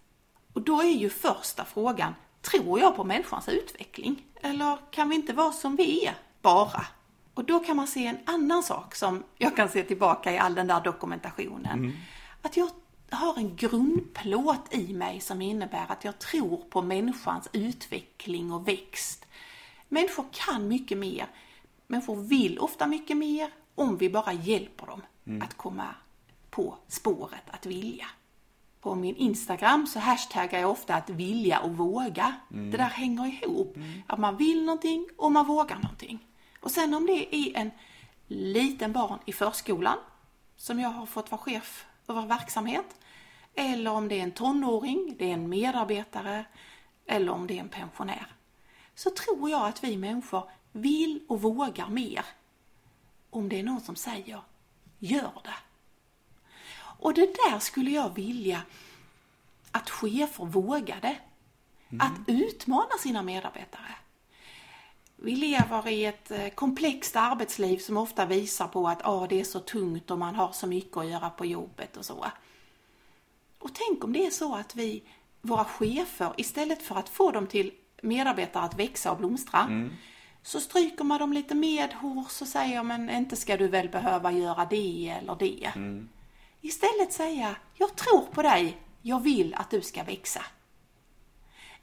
Och 0.53 0.61
då 0.61 0.81
är 0.81 0.93
ju 0.93 1.09
första 1.09 1.65
frågan, 1.65 2.13
tror 2.41 2.79
jag 2.79 2.95
på 2.95 3.03
människans 3.03 3.49
utveckling? 3.49 4.23
Eller 4.41 4.77
kan 4.91 5.09
vi 5.09 5.15
inte 5.15 5.33
vara 5.33 5.51
som 5.51 5.75
vi 5.75 6.05
är, 6.05 6.15
bara? 6.41 6.85
Och 7.33 7.45
då 7.45 7.59
kan 7.59 7.75
man 7.77 7.87
se 7.87 8.05
en 8.05 8.17
annan 8.25 8.63
sak 8.63 8.95
som 8.95 9.23
jag 9.37 9.55
kan 9.55 9.69
se 9.69 9.83
tillbaka 9.83 10.33
i 10.33 10.37
all 10.37 10.55
den 10.55 10.67
där 10.67 10.81
dokumentationen. 10.81 11.97
Att 12.41 12.57
jag 12.57 12.69
har 13.09 13.37
en 13.37 13.55
grundplåt 13.55 14.73
i 14.73 14.93
mig 14.93 15.19
som 15.19 15.41
innebär 15.41 15.85
att 15.87 16.03
jag 16.03 16.19
tror 16.19 16.57
på 16.57 16.81
människans 16.81 17.49
utveckling 17.53 18.51
och 18.51 18.67
växt. 18.67 19.25
Människor 19.87 20.25
kan 20.31 20.67
mycket 20.67 20.97
mer. 20.97 21.27
Människor 21.87 22.15
vill 22.15 22.59
ofta 22.59 22.87
mycket 22.87 23.17
mer 23.17 23.49
om 23.79 23.97
vi 23.97 24.09
bara 24.09 24.33
hjälper 24.33 24.85
dem 24.85 25.01
att 25.41 25.57
komma 25.57 25.95
på 26.49 26.77
spåret 26.87 27.43
att 27.47 27.65
vilja. 27.65 28.05
På 28.81 28.95
min 28.95 29.15
Instagram 29.15 29.87
så 29.87 29.99
hashtaggar 29.99 30.59
jag 30.59 30.69
ofta 30.69 30.95
att 30.95 31.09
vilja 31.09 31.59
och 31.59 31.77
våga. 31.77 32.35
Det 32.71 32.77
där 32.77 32.89
hänger 32.89 33.43
ihop. 33.43 33.77
Att 34.07 34.19
man 34.19 34.37
vill 34.37 34.65
någonting 34.65 35.07
och 35.17 35.31
man 35.31 35.45
vågar 35.45 35.75
någonting. 35.75 36.27
Och 36.59 36.71
sen 36.71 36.93
om 36.93 37.05
det 37.05 37.35
är 37.35 37.57
en 37.57 37.71
liten 38.27 38.93
barn 38.93 39.19
i 39.25 39.33
förskolan 39.33 39.97
som 40.55 40.79
jag 40.79 40.89
har 40.89 41.05
fått 41.05 41.31
vara 41.31 41.41
chef 41.41 41.85
över 42.07 42.25
verksamhet. 42.25 42.95
Eller 43.55 43.91
om 43.91 44.07
det 44.07 44.19
är 44.19 44.23
en 44.23 44.31
tonåring, 44.31 45.15
det 45.19 45.25
är 45.29 45.33
en 45.33 45.49
medarbetare 45.49 46.45
eller 47.05 47.31
om 47.31 47.47
det 47.47 47.57
är 47.57 47.61
en 47.61 47.69
pensionär. 47.69 48.27
Så 48.95 49.09
tror 49.09 49.49
jag 49.49 49.67
att 49.67 49.83
vi 49.83 49.97
människor 49.97 50.43
vill 50.71 51.19
och 51.27 51.41
vågar 51.41 51.89
mer 51.89 52.25
om 53.29 53.49
det 53.49 53.59
är 53.59 53.63
någon 53.63 53.81
som 53.81 53.95
säger 53.95 54.41
gör 54.99 55.41
det. 55.43 55.55
Och 56.75 57.13
det 57.13 57.33
där 57.33 57.59
skulle 57.59 57.91
jag 57.91 58.15
vilja 58.15 58.61
att 59.71 59.89
chefer 59.89 60.45
vågade. 60.45 61.17
Att 61.99 62.13
utmana 62.27 62.97
sina 62.99 63.23
medarbetare. 63.23 63.95
Vi 65.15 65.35
lever 65.35 65.87
i 65.87 66.05
ett 66.05 66.31
eh, 66.31 66.49
komplext 66.49 67.15
arbetsliv 67.15 67.77
som 67.77 67.97
ofta 67.97 68.25
visar 68.25 68.67
på 68.67 68.87
att 68.87 69.05
ah, 69.07 69.27
det 69.27 69.39
är 69.39 69.43
så 69.43 69.59
tungt 69.59 70.11
och 70.11 70.19
man 70.19 70.35
har 70.35 70.51
så 70.51 70.67
mycket 70.67 70.97
att 70.97 71.07
göra 71.07 71.29
på 71.29 71.45
jobbet 71.45 71.97
och 71.97 72.05
så. 72.05 72.25
Och 73.59 73.69
tänk 73.73 74.03
om 74.03 74.13
det 74.13 74.25
är 74.25 74.31
så 74.31 74.55
att 74.55 74.75
vi, 74.75 75.03
våra 75.41 75.65
chefer, 75.65 76.33
istället 76.37 76.81
för 76.81 76.95
att 76.95 77.09
få 77.09 77.31
dem 77.31 77.47
till 77.47 77.71
medarbetare 78.01 78.63
att 78.63 78.79
växa 78.79 79.11
och 79.11 79.17
blomstra, 79.17 79.89
så 80.43 80.59
stryker 80.59 81.03
man 81.03 81.19
dem 81.19 81.33
lite 81.33 81.55
medhårs 81.55 82.41
och 82.41 82.47
säger 82.47 82.83
men 82.83 83.09
inte 83.09 83.35
ska 83.35 83.57
du 83.57 83.67
väl 83.67 83.89
behöva 83.89 84.31
göra 84.31 84.65
det 84.65 85.15
eller 85.21 85.35
det. 85.35 85.71
Istället 86.61 87.13
säga, 87.13 87.55
jag 87.75 87.95
tror 87.95 88.21
på 88.21 88.41
dig, 88.41 88.77
jag 89.01 89.19
vill 89.19 89.53
att 89.53 89.69
du 89.69 89.81
ska 89.81 90.03
växa. 90.03 90.41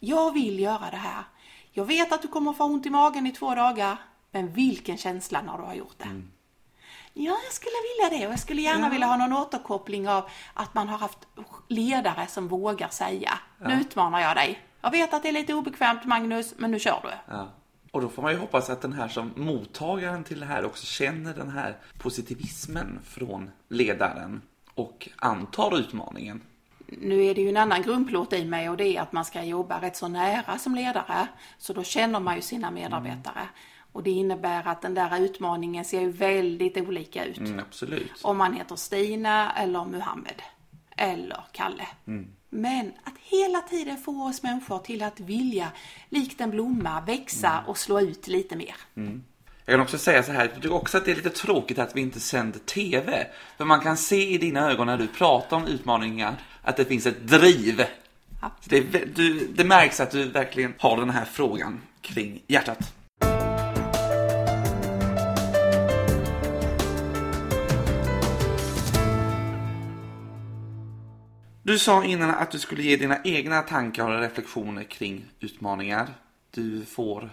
Jag 0.01 0.33
vill 0.33 0.61
göra 0.61 0.91
det 0.91 0.97
här. 0.97 1.25
Jag 1.73 1.85
vet 1.85 2.13
att 2.13 2.23
du 2.23 2.29
kommer 2.29 2.53
få 2.53 2.65
ont 2.65 2.87
i 2.87 2.91
magen 2.91 3.27
i 3.27 3.31
två 3.33 3.55
dagar, 3.55 3.97
men 4.31 4.53
vilken 4.53 4.97
känsla 4.97 5.43
när 5.43 5.59
du 5.59 5.65
har 5.65 5.75
gjort 5.75 5.99
det. 5.99 6.23
Ja, 7.13 7.37
jag 7.45 7.53
skulle 7.53 7.77
vilja 7.83 8.19
det 8.19 8.27
och 8.27 8.33
jag 8.33 8.41
skulle 8.41 8.63
gärna 8.63 8.89
vilja 8.89 9.07
ha 9.07 9.17
någon 9.17 9.33
återkoppling 9.33 10.09
av 10.09 10.31
att 10.55 10.75
man 10.75 10.89
har 10.89 10.99
haft 10.99 11.19
ledare 11.69 12.27
som 12.27 12.49
vågar 12.49 12.89
säga, 12.89 13.39
nu 13.61 13.75
utmanar 13.75 14.21
jag 14.21 14.37
dig. 14.37 14.61
Jag 14.81 14.91
vet 14.91 15.15
att 15.15 15.23
det 15.23 15.29
är 15.29 15.33
lite 15.33 15.55
obekvämt 15.55 16.05
Magnus, 16.05 16.55
men 16.57 16.71
nu 16.71 16.79
kör 16.79 17.01
du. 17.03 17.35
Ja. 17.35 17.49
Och 17.97 18.03
då 18.03 18.09
får 18.09 18.23
man 18.23 18.33
ju 18.33 18.39
hoppas 18.39 18.71
att 18.71 18.81
den 18.81 18.93
här 18.93 19.09
som 19.09 19.33
mottagaren 19.37 20.25
till 20.25 20.41
det 20.41 20.47
här 20.47 20.65
också 20.65 20.87
känner 20.87 21.35
den 21.35 21.51
här 21.51 21.77
positivismen 21.99 22.99
från 23.05 23.51
ledaren 23.69 24.43
och 24.75 25.09
antar 25.17 25.79
utmaningen. 25.79 26.41
Nu 26.87 27.25
är 27.25 27.35
det 27.35 27.41
ju 27.41 27.49
en 27.49 27.57
annan 27.57 27.83
grundplåt 27.83 28.33
i 28.33 28.45
mig 28.45 28.71
och 28.71 28.77
det 28.77 28.97
är 28.97 29.01
att 29.01 29.13
man 29.13 29.25
ska 29.25 29.43
jobba 29.43 29.81
rätt 29.81 29.97
så 29.97 30.09
nära 30.09 30.59
som 30.59 30.75
ledare. 30.75 31.29
Så 31.59 31.73
då 31.73 31.83
känner 31.83 32.21
man 32.21 32.37
ju 32.37 32.43
sina 32.43 32.71
medarbetare. 32.71 33.49
Och 33.93 34.03
det 34.03 34.11
innebär 34.11 34.69
att 34.69 34.83
den 34.83 34.95
där 34.95 35.21
utmaningen 35.21 35.85
ser 35.85 36.01
ju 36.01 36.11
väldigt 36.11 36.77
olika 36.77 37.25
ut. 37.25 37.39
Mm, 37.39 37.59
absolut. 37.59 38.21
Om 38.23 38.37
man 38.37 38.53
heter 38.53 38.77
Stina 38.77 39.53
eller 39.53 39.85
Muhammed. 39.85 40.43
Eller 40.97 41.45
Kalle. 41.53 41.87
Men 42.51 42.93
att 43.05 43.15
hela 43.23 43.61
tiden 43.61 43.97
få 43.97 44.29
oss 44.29 44.43
människor 44.43 44.79
till 44.79 45.03
att 45.03 45.21
vilja, 45.21 45.73
likt 46.09 46.41
en 46.41 46.51
blomma, 46.51 47.01
växa 47.01 47.65
och 47.67 47.79
slå 47.79 48.01
ut 48.01 48.27
lite 48.27 48.57
mer. 48.57 48.75
Jag 49.65 49.73
kan 49.73 49.81
också 49.81 49.99
säga 49.99 50.23
så 50.23 50.33
här, 50.33 50.45
jag 50.45 50.55
tycker 50.55 50.73
också 50.73 50.99
att 50.99 51.05
det 51.05 51.11
är 51.11 51.17
lite 51.17 51.31
tråkigt 51.31 51.79
att 51.79 51.97
vi 51.97 52.01
inte 52.01 52.21
sänder 52.21 52.59
TV. 52.59 53.27
För 53.57 53.65
man 53.65 53.81
kan 53.81 53.97
se 53.97 54.31
i 54.31 54.39
dina 54.39 54.71
ögon 54.71 54.87
när 54.87 54.99
du 54.99 55.07
pratar 55.07 55.57
om 55.57 55.67
utmaningar 55.67 56.35
att 56.63 56.77
det 56.77 56.85
finns 56.85 57.07
ett 57.07 57.29
driv. 57.29 57.85
Det, 58.65 58.81
du, 59.17 59.49
det 59.55 59.65
märks 59.65 60.01
att 60.01 60.11
du 60.11 60.25
verkligen 60.25 60.75
har 60.79 60.97
den 60.97 61.11
här 61.11 61.25
frågan 61.25 61.81
kring 62.01 62.43
hjärtat. 62.47 62.93
Du 71.67 71.79
sa 71.79 72.05
innan 72.05 72.31
att 72.31 72.51
du 72.51 72.59
skulle 72.59 72.83
ge 72.83 72.97
dina 72.97 73.19
egna 73.25 73.63
tankar 73.63 74.11
och 74.11 74.21
reflektioner 74.21 74.85
kring 74.85 75.25
utmaningar. 75.41 76.09
Du 76.51 76.85
får... 76.85 77.31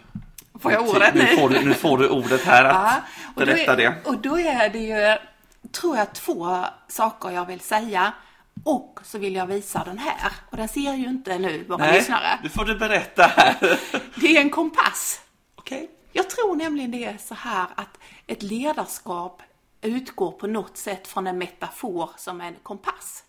Får 0.60 0.72
jag 0.72 0.90
ordet 0.90 1.16
nu? 1.16 1.22
nu? 1.22 1.38
Får 1.38 1.50
du, 1.50 1.66
nu 1.66 1.74
får 1.74 1.98
du 1.98 2.10
ordet 2.10 2.44
här 2.44 2.66
att 2.66 2.74
Ja, 2.76 3.02
och 3.36 3.36
berätta 3.36 3.76
det. 3.76 3.96
Och 4.06 4.22
då 4.22 4.40
är 4.40 4.70
det 4.70 4.80
ju, 4.80 5.18
tror 5.72 5.98
jag, 5.98 6.14
två 6.14 6.66
saker 6.88 7.30
jag 7.30 7.46
vill 7.46 7.60
säga. 7.60 8.14
Och 8.64 9.00
så 9.04 9.18
vill 9.18 9.36
jag 9.36 9.48
visa 9.48 9.84
den 9.84 9.98
här. 9.98 10.32
Och 10.50 10.58
den 10.58 10.68
ser 10.68 10.94
ju 10.94 11.08
inte 11.08 11.38
nu 11.38 11.64
våra 11.64 11.92
lyssnare. 11.92 12.40
nu 12.44 12.50
får 12.50 12.66
du 12.66 12.76
berätta 12.76 13.24
här. 13.24 13.80
Det 14.16 14.38
är 14.38 14.42
en 14.42 14.50
kompass. 14.50 15.22
Okej. 15.56 15.90
Jag 16.12 16.30
tror 16.30 16.56
nämligen 16.56 16.92
det 16.92 17.06
är 17.06 17.18
så 17.18 17.36
här 17.36 17.68
att 17.76 18.00
ett 18.28 18.44
ledarskap 18.44 19.42
utgår 19.82 20.32
på 20.32 20.48
något 20.48 20.78
sätt 20.78 21.08
från 21.08 21.28
en 21.28 21.38
metafor 21.38 22.10
som 22.18 22.42
en 22.42 22.56
kompass. 22.64 23.24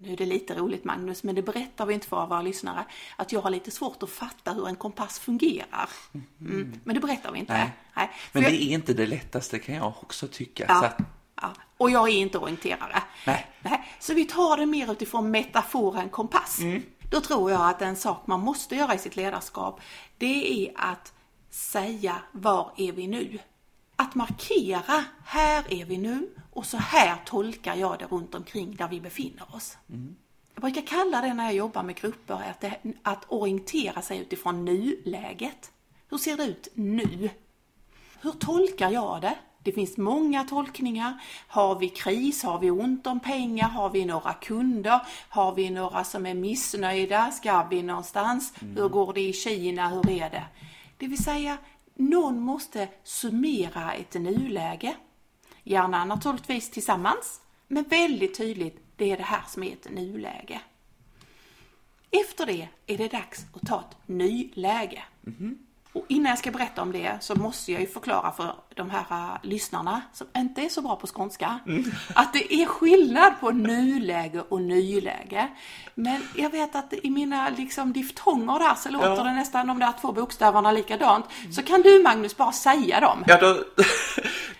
Nu 0.00 0.12
är 0.12 0.16
det 0.16 0.26
lite 0.26 0.54
roligt 0.54 0.84
Magnus, 0.84 1.22
men 1.22 1.34
det 1.34 1.42
berättar 1.42 1.86
vi 1.86 1.94
inte 1.94 2.06
för 2.06 2.26
våra 2.26 2.42
lyssnare, 2.42 2.84
att 3.16 3.32
jag 3.32 3.40
har 3.40 3.50
lite 3.50 3.70
svårt 3.70 4.02
att 4.02 4.10
fatta 4.10 4.52
hur 4.52 4.68
en 4.68 4.76
kompass 4.76 5.18
fungerar. 5.18 5.88
Mm. 6.40 6.80
Men 6.84 6.94
det 6.94 7.00
berättar 7.00 7.32
vi 7.32 7.38
inte. 7.38 7.52
Nej. 7.52 7.70
Nej. 7.96 8.10
Men 8.32 8.42
det 8.42 8.48
jag- 8.50 8.58
är 8.62 8.66
inte 8.74 8.94
det 8.94 9.06
lättaste 9.06 9.58
kan 9.58 9.74
jag 9.74 9.86
också 9.86 10.28
tycka. 10.28 10.64
Ja. 10.68 10.84
Att, 10.86 10.98
Ja. 11.42 11.52
Och 11.76 11.90
jag 11.90 12.08
är 12.08 12.12
inte 12.12 12.38
orienterare. 12.38 13.02
Nej. 13.26 13.46
Nej. 13.62 13.88
Så 14.00 14.14
vi 14.14 14.24
tar 14.24 14.56
det 14.56 14.66
mer 14.66 14.92
utifrån 14.92 15.30
metaforen 15.30 16.08
kompass. 16.08 16.58
Då 17.10 17.20
tror 17.20 17.50
jag 17.50 17.70
att 17.70 17.82
en 17.82 17.96
sak 17.96 18.26
man 18.26 18.40
måste 18.40 18.76
göra 18.76 18.94
i 18.94 18.98
sitt 18.98 19.16
ledarskap, 19.16 19.80
det 20.18 20.66
är 20.66 20.72
att 20.76 21.12
säga 21.50 22.16
var 22.32 22.72
är 22.76 22.92
vi 22.92 23.06
nu? 23.06 23.38
Att 23.96 24.14
markera, 24.14 25.04
här 25.24 25.64
är 25.68 25.84
vi 25.84 25.98
nu 25.98 26.28
och 26.58 26.66
så 26.66 26.76
här 26.76 27.16
tolkar 27.24 27.74
jag 27.74 27.98
det 27.98 28.04
runt 28.04 28.34
omkring 28.34 28.76
där 28.76 28.88
vi 28.88 29.00
befinner 29.00 29.54
oss. 29.56 29.76
Jag 30.54 30.62
brukar 30.62 30.82
kalla 30.82 31.20
det 31.20 31.34
när 31.34 31.44
jag 31.44 31.54
jobbar 31.54 31.82
med 31.82 31.96
grupper 31.96 32.34
att, 32.34 32.60
det, 32.60 32.76
att 33.02 33.24
orientera 33.28 34.02
sig 34.02 34.18
utifrån 34.18 34.64
nuläget. 34.64 35.72
Hur 36.08 36.18
ser 36.18 36.36
det 36.36 36.44
ut 36.44 36.68
nu? 36.74 37.30
Hur 38.20 38.32
tolkar 38.32 38.90
jag 38.90 39.20
det? 39.20 39.34
Det 39.62 39.72
finns 39.72 39.96
många 39.96 40.44
tolkningar. 40.44 41.20
Har 41.48 41.78
vi 41.78 41.88
kris? 41.88 42.42
Har 42.42 42.58
vi 42.58 42.70
ont 42.70 43.06
om 43.06 43.20
pengar? 43.20 43.68
Har 43.68 43.90
vi 43.90 44.04
några 44.04 44.32
kunder? 44.32 45.00
Har 45.28 45.54
vi 45.54 45.70
några 45.70 46.04
som 46.04 46.26
är 46.26 46.34
missnöjda? 46.34 47.30
Ska 47.30 47.66
vi 47.70 47.82
någonstans? 47.82 48.54
Hur 48.76 48.88
går 48.88 49.12
det 49.12 49.20
i 49.28 49.32
Kina? 49.32 49.88
Hur 49.88 50.10
är 50.10 50.30
det? 50.30 50.44
Det 50.96 51.06
vill 51.06 51.24
säga, 51.24 51.58
någon 51.94 52.40
måste 52.40 52.88
summera 53.04 53.92
ett 53.92 54.14
nuläge. 54.14 54.94
Gärna 55.68 56.04
naturligtvis 56.04 56.70
tillsammans, 56.70 57.40
men 57.68 57.84
väldigt 57.84 58.36
tydligt, 58.38 58.76
det 58.96 59.12
är 59.12 59.16
det 59.16 59.22
här 59.22 59.42
som 59.48 59.62
är 59.62 59.72
ett 59.72 59.90
nuläge. 59.90 60.60
Efter 62.10 62.46
det 62.46 62.68
är 62.86 62.98
det 62.98 63.08
dags 63.08 63.46
att 63.54 63.68
ta 63.68 63.80
ett 63.80 63.96
nyläge. 64.08 65.02
Och 65.92 66.04
innan 66.08 66.30
jag 66.30 66.38
ska 66.38 66.50
berätta 66.50 66.82
om 66.82 66.92
det 66.92 67.18
så 67.20 67.34
måste 67.34 67.72
jag 67.72 67.80
ju 67.80 67.86
förklara 67.86 68.32
för 68.32 68.54
de 68.74 68.90
här 68.90 69.04
uh, 69.32 69.36
lyssnarna 69.42 70.02
som 70.12 70.26
inte 70.36 70.60
är 70.62 70.68
så 70.68 70.82
bra 70.82 70.96
på 70.96 71.06
skånska 71.06 71.58
att 72.14 72.32
det 72.32 72.54
är 72.54 72.66
skillnad 72.66 73.32
på 73.40 73.50
nuläge 73.50 74.40
och 74.48 74.62
nyläge. 74.62 75.48
Men 75.94 76.22
jag 76.36 76.50
vet 76.50 76.74
att 76.74 76.92
i 77.02 77.10
mina 77.10 77.48
liksom 77.48 77.92
diftonger 77.92 78.58
där 78.58 78.74
så 78.74 78.90
låter 78.90 79.08
Ja. 79.08 79.22
det 79.22 79.32
nästan 79.34 79.66
de 79.66 79.78
där 79.78 79.92
två 80.00 80.12
bokstäverna 80.12 80.72
likadant. 80.72 81.24
Så 81.52 81.62
kan 81.62 81.82
du 81.82 82.02
Magnus 82.02 82.36
bara 82.36 82.52
säga 82.52 83.00
dem. 83.00 83.24
ja, 83.26 83.38
då, 83.40 83.64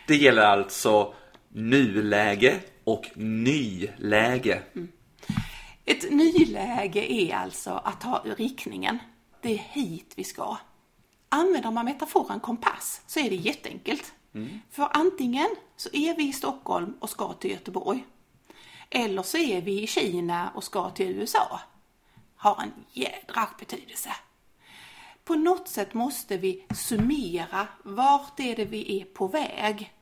det 0.08 0.16
gäller 0.16 0.42
alltså 0.42 1.14
nuläge 1.48 2.60
och 2.84 3.10
nyläge. 3.14 4.62
Ett 5.84 6.10
nyläge 6.10 7.12
är 7.12 7.34
alltså 7.34 7.70
att 7.70 8.00
ta 8.00 8.22
riktningen. 8.36 8.98
Det 9.42 9.52
är 9.52 9.58
hit 9.58 10.12
vi 10.16 10.24
ska. 10.24 10.56
Använder 11.28 11.70
man 11.70 11.84
metaforen 11.84 12.40
kompass 12.40 13.02
så 13.06 13.20
är 13.20 13.30
det 13.30 13.36
jätteenkelt. 13.36 14.12
För 14.70 14.88
antingen 14.92 15.48
så 15.76 15.88
är 15.92 16.16
vi 16.16 16.28
i 16.28 16.32
Stockholm 16.32 16.94
och 17.00 17.10
ska 17.10 17.32
till 17.32 17.50
Göteborg. 17.50 18.04
Eller 18.90 19.22
så 19.22 19.38
är 19.38 19.60
vi 19.60 19.82
i 19.82 19.86
Kina 19.86 20.50
och 20.54 20.64
ska 20.64 20.90
till 20.90 21.08
USA. 21.08 21.60
Har 22.36 22.62
en 22.62 22.72
jädra 22.92 23.48
betydelse. 23.58 24.10
På 25.24 25.34
något 25.34 25.68
sätt 25.68 25.94
måste 25.94 26.36
vi 26.36 26.64
summera 26.74 27.68
vart 27.82 28.40
är 28.40 28.56
det 28.56 28.64
vi 28.64 29.00
är 29.00 29.04
på 29.04 29.26
väg. 29.26 29.92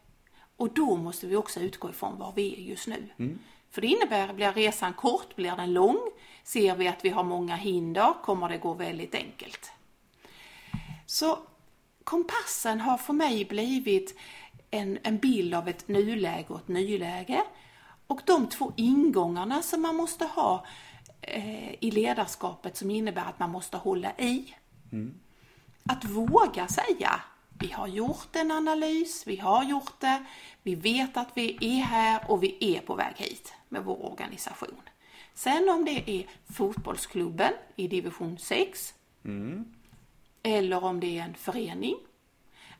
Och 0.57 0.75
då 0.75 0.97
måste 0.97 1.27
vi 1.27 1.37
också 1.37 1.61
utgå 1.61 1.91
ifrån 1.91 2.19
var 2.19 2.33
vi 2.37 2.55
är 2.55 2.61
just 2.61 2.87
nu. 2.87 3.09
För 3.71 3.81
det 3.81 3.87
innebär, 3.87 4.33
blir 4.33 4.53
resan 4.53 4.93
kort, 4.93 5.37
blir 5.37 5.57
den 5.57 5.73
lång? 5.73 5.99
Ser 6.45 6.77
vi 6.77 6.89
att 6.89 7.05
vi 7.05 7.09
har 7.09 7.25
många 7.25 7.57
hinder 7.57 8.15
kommer 8.25 8.49
det 8.49 8.59
gå 8.59 8.75
väldigt 8.75 9.15
enkelt. 9.15 9.71
Så 11.07 11.39
kompassen 12.05 12.81
har 12.81 12.99
för 12.99 13.13
mig 13.13 13.45
blivit 13.45 14.19
en, 14.71 14.99
en 15.03 15.19
bild 15.19 15.55
av 15.55 15.69
ett 15.69 15.89
nuläge 15.89 16.47
och 16.49 16.59
ett 16.59 16.69
nyläge. 16.69 17.43
Och 18.07 18.21
de 18.25 18.49
två 18.49 18.73
ingångarna 18.77 19.63
som 19.63 19.83
man 19.83 19.97
måste 19.97 20.25
ha 20.25 20.67
eh, 21.21 21.85
i 21.85 21.91
ledarskapet 21.91 22.77
som 22.77 22.91
innebär 22.91 23.25
att 23.25 23.39
man 23.39 23.51
måste 23.51 23.77
hålla 23.77 24.13
i. 24.19 24.55
Att 25.89 26.05
våga 26.05 26.69
säga, 26.69 27.21
vi 27.59 27.73
har 27.73 27.87
gjort 27.87 28.37
en 28.37 28.51
analys, 28.51 29.27
vi 29.27 29.37
har 29.37 29.65
gjort 29.65 30.01
det, 30.01 30.25
vi 30.63 30.75
vet 30.75 31.17
att 31.17 31.29
vi 31.35 31.59
är 31.61 31.83
här 31.83 32.31
och 32.31 32.43
vi 32.43 32.57
är 32.61 32.81
på 32.81 32.95
väg 32.95 33.15
hit 33.17 33.55
med 33.69 33.85
vår 33.85 34.05
organisation. 34.13 34.83
Sen 35.35 35.69
om 35.69 35.85
det 35.85 36.11
är 36.11 36.27
fotbollsklubben 36.53 37.53
i 37.77 37.89
division 37.89 38.39
6, 38.39 38.95
eller 40.43 40.85
om 40.85 41.01
det 41.01 41.19
är 41.19 41.23
en 41.23 41.35
förening, 41.35 41.97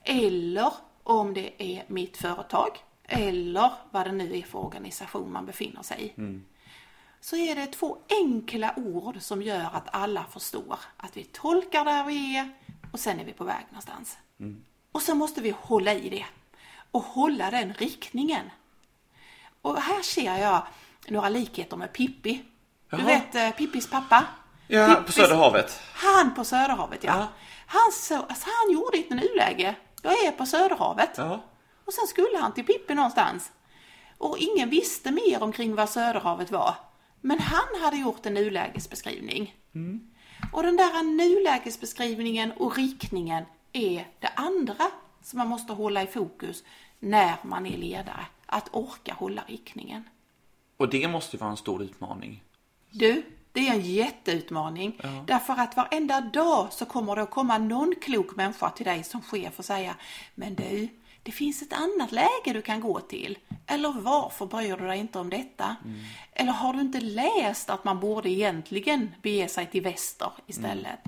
eller 0.03 0.73
om 1.03 1.35
det 1.35 1.63
är 1.63 1.85
mitt 1.87 2.17
företag, 2.17 2.69
eller 3.05 3.73
vad 3.91 4.07
det 4.07 4.13
nu 4.13 4.37
är 4.37 4.43
för 4.43 4.59
organisation 4.59 5.33
man 5.33 5.47
befinner 5.47 5.83
sig 5.83 6.05
i. 6.17 6.21
Så 7.21 7.37
är 7.37 7.55
det 7.55 7.67
två 7.67 7.99
enkla 8.09 8.75
ord 8.77 9.21
som 9.21 9.43
gör 9.43 9.71
att 9.73 9.95
alla 9.95 10.25
förstår 10.25 10.79
att 10.97 11.17
vi 11.17 11.25
tolkar 11.25 11.85
där 11.85 12.05
vi 12.05 12.37
är 12.37 12.51
och 12.93 13.01
sen 13.01 13.21
är 13.21 13.25
vi 13.25 13.33
på 13.33 13.45
väg 13.45 13.65
någonstans. 13.69 14.19
Och 14.93 15.03
så 15.03 15.15
måste 15.15 15.41
vi 15.41 15.55
hålla 15.61 15.95
i 15.95 16.09
det 16.09 16.25
och 16.91 17.03
hålla 17.03 17.51
den 17.51 17.75
riktningen. 17.75 18.51
Och 19.63 19.81
här 19.83 20.03
ser 20.03 20.39
jag 20.39 20.63
några 21.09 21.29
likheter 21.29 21.77
med 21.77 21.93
Pippi. 21.93 22.45
Du 22.91 22.97
Jaha. 22.97 23.07
vet 23.07 23.35
eh, 23.35 23.51
Pippis 23.51 23.91
pappa? 23.91 24.25
Ja, 24.69 24.87
på 24.95 25.03
Pippis- 25.03 25.13
Söderhavet. 25.13 25.81
Han 25.95 26.35
på 26.35 26.45
Söderhavet, 26.45 27.05
ja. 27.05 27.17
Ja. 27.19 27.27
Han, 27.67 27.93
så, 27.93 28.15
alltså, 28.17 28.47
han 28.63 28.75
gjorde 28.75 28.99
ett 28.99 29.11
nuläge. 29.11 29.75
Jag 30.03 30.25
är 30.25 30.31
på 30.33 30.47
Söderhavet. 30.47 31.11
Ja. 31.17 31.45
Och 31.85 31.93
sen 31.93 32.07
skulle 32.07 32.39
han 32.39 32.55
till 32.55 32.67
Pippi 32.67 32.95
någonstans. 32.95 33.53
Och 34.19 34.39
ingen 34.39 34.71
visste 34.71 35.11
mer 35.11 35.43
omkring 35.43 35.75
vad 35.75 35.91
Söderhavet 35.91 36.51
var. 36.51 36.75
Men 37.21 37.39
han 37.41 37.83
hade 37.83 37.97
gjort 37.97 38.27
en 38.27 38.35
nulägesbeskrivning. 38.35 39.55
Och 40.53 40.63
den 40.63 40.77
där 40.77 41.03
nulägesbeskrivningen 41.03 42.53
och 42.53 42.77
riktningen 42.77 43.45
är 43.73 44.07
det 44.19 44.29
andra 44.37 44.91
som 45.23 45.39
man 45.39 45.49
måste 45.49 45.73
hålla 45.73 46.03
i 46.03 46.07
fokus 46.07 46.65
när 46.99 47.37
man 47.43 47.67
är 47.67 47.77
ledare. 47.77 48.27
Att 48.47 48.69
orka 48.73 49.15
hålla 49.15 49.43
riktningen. 49.47 50.05
Och 50.77 50.89
det 50.89 51.09
måste 51.09 51.37
ju 51.37 51.41
vara 51.41 51.51
en 51.51 51.57
stor 51.57 51.83
utmaning. 51.83 52.43
Du, 52.91 53.23
det 53.53 53.69
är 53.69 53.73
en 53.73 53.81
jätteutmaning. 53.81 55.01
Därför 55.27 55.53
att 55.53 55.77
varenda 55.77 56.21
dag 56.21 56.73
så 56.73 56.85
kommer 56.85 57.17
det 57.17 57.23
att 57.23 57.31
komma 57.31 57.59
någon 57.59 57.95
klok 58.03 58.37
människa 58.37 58.71
till 58.71 58.87
dig 58.87 59.05
som 59.05 59.23
chef 59.23 59.59
och 59.59 59.65
säga 59.65 59.97
Men 60.35 60.55
du, 60.55 60.89
det 61.23 61.33
finns 61.33 61.63
ett 61.63 61.73
annat 61.73 62.13
läge 62.13 62.53
du 62.53 62.63
kan 62.63 62.81
gå 62.81 63.01
till. 63.01 63.39
Eller 63.67 63.93
varför 63.93 64.47
bryr 64.47 64.77
du 64.77 64.87
dig 64.87 64.99
inte 64.99 65.19
om 65.19 65.31
detta? 65.31 65.77
Eller 66.33 66.53
har 66.53 66.73
du 66.73 66.81
inte 66.81 67.01
läst 67.01 67.71
att 67.71 67.85
man 67.85 68.01
borde 68.01 68.31
egentligen 68.31 69.15
bege 69.23 69.49
sig 69.49 69.67
till 69.67 69.83
väster 69.83 70.31
istället? 70.47 70.99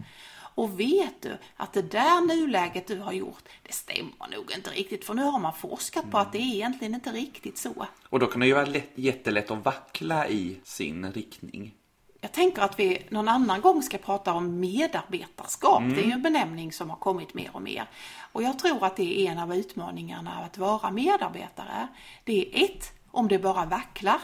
Och 0.58 0.80
vet 0.80 1.22
du 1.22 1.38
att 1.56 1.72
det 1.72 1.82
där 1.82 2.26
nuläget 2.26 2.86
du 2.86 2.98
har 2.98 3.12
gjort, 3.12 3.42
det 3.62 3.72
stämmer 3.72 4.36
nog 4.36 4.52
inte 4.56 4.70
riktigt. 4.70 5.04
För 5.04 5.14
nu 5.14 5.22
har 5.22 5.38
man 5.38 5.54
forskat 5.54 6.10
på 6.10 6.18
att 6.18 6.32
det 6.32 6.38
är 6.38 6.54
egentligen 6.54 6.94
inte 6.94 7.10
riktigt 7.10 7.58
så. 7.58 7.86
Och 8.08 8.18
då 8.18 8.26
kan 8.26 8.40
det 8.40 8.46
ju 8.46 8.54
vara 8.54 8.64
lätt, 8.64 8.90
jättelätt 8.94 9.50
att 9.50 9.64
vackla 9.64 10.28
i 10.28 10.60
sin 10.64 11.12
riktning. 11.12 11.74
Jag 12.20 12.32
tänker 12.32 12.62
att 12.62 12.78
vi 12.78 13.06
någon 13.08 13.28
annan 13.28 13.60
gång 13.60 13.82
ska 13.82 13.98
prata 13.98 14.32
om 14.32 14.60
medarbetarskap. 14.60 15.82
Det 15.94 16.00
är 16.00 16.06
ju 16.06 16.12
en 16.12 16.22
benämning 16.22 16.72
som 16.72 16.90
har 16.90 16.96
kommit 16.96 17.34
mer 17.34 17.50
och 17.52 17.62
mer. 17.62 17.88
Och 18.32 18.42
jag 18.42 18.58
tror 18.58 18.84
att 18.84 18.96
det 18.96 19.26
är 19.26 19.30
en 19.30 19.38
av 19.38 19.54
utmaningarna 19.54 20.30
att 20.30 20.58
vara 20.58 20.90
medarbetare. 20.90 21.88
Det 22.24 22.40
är 22.40 22.64
ett, 22.64 22.92
om 23.10 23.28
det 23.28 23.38
bara 23.38 23.64
vacklar, 23.64 24.20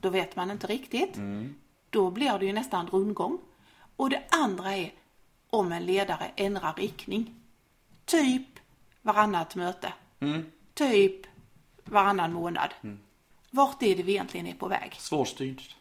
då 0.00 0.10
vet 0.10 0.36
man 0.36 0.50
inte 0.50 0.66
riktigt. 0.66 1.14
Då 1.90 2.10
blir 2.10 2.38
det 2.38 2.46
ju 2.46 2.52
nästan 2.52 2.86
rundgång. 2.86 3.38
Och 3.96 4.10
det 4.10 4.22
andra 4.30 4.76
är 4.76 4.92
om 5.56 5.72
en 5.72 5.86
ledare 5.86 6.30
ändrar 6.36 6.74
riktning. 6.74 7.34
Typ 8.04 8.46
varannat 9.02 9.54
möte. 9.54 9.92
Typ 10.74 11.26
varannan 11.84 12.32
månad. 12.32 12.74
Vart 13.50 13.82
är 13.82 13.96
det 13.96 14.02
vi 14.02 14.12
egentligen 14.12 14.46
är 14.46 14.54
på 14.54 14.68
väg? 14.68 14.94
Svårstyrt. 14.98 15.76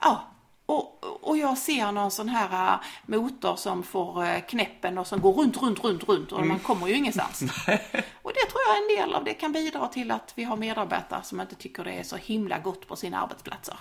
Ja, 0.00 0.22
och, 0.66 1.04
och 1.28 1.36
jag 1.36 1.58
ser 1.58 1.92
någon 1.92 2.10
sån 2.10 2.28
här 2.28 2.72
äh, 2.72 2.80
motor 3.06 3.56
som 3.56 3.82
får 3.82 4.24
äh, 4.24 4.40
knäppen 4.40 4.98
och 4.98 5.06
som 5.06 5.20
går 5.20 5.32
runt, 5.32 5.62
runt, 5.62 5.84
runt, 5.84 6.08
runt 6.08 6.32
och 6.32 6.46
man 6.46 6.58
kommer 6.58 6.88
ju 6.88 6.94
ingenstans. 6.94 7.42
och 8.22 8.32
det 8.34 8.50
tror 8.50 8.62
jag 8.68 8.76
en 8.82 8.96
del 8.96 9.14
av 9.14 9.24
det 9.24 9.34
kan 9.34 9.52
bidra 9.52 9.88
till 9.88 10.10
att 10.10 10.32
vi 10.34 10.44
har 10.44 10.56
medarbetare 10.56 11.22
som 11.22 11.40
inte 11.40 11.54
tycker 11.54 11.84
det 11.84 11.92
är 11.92 12.02
så 12.02 12.16
himla 12.16 12.58
gott 12.58 12.88
på 12.88 12.96
sina 12.96 13.22
arbetsplatser. 13.22 13.76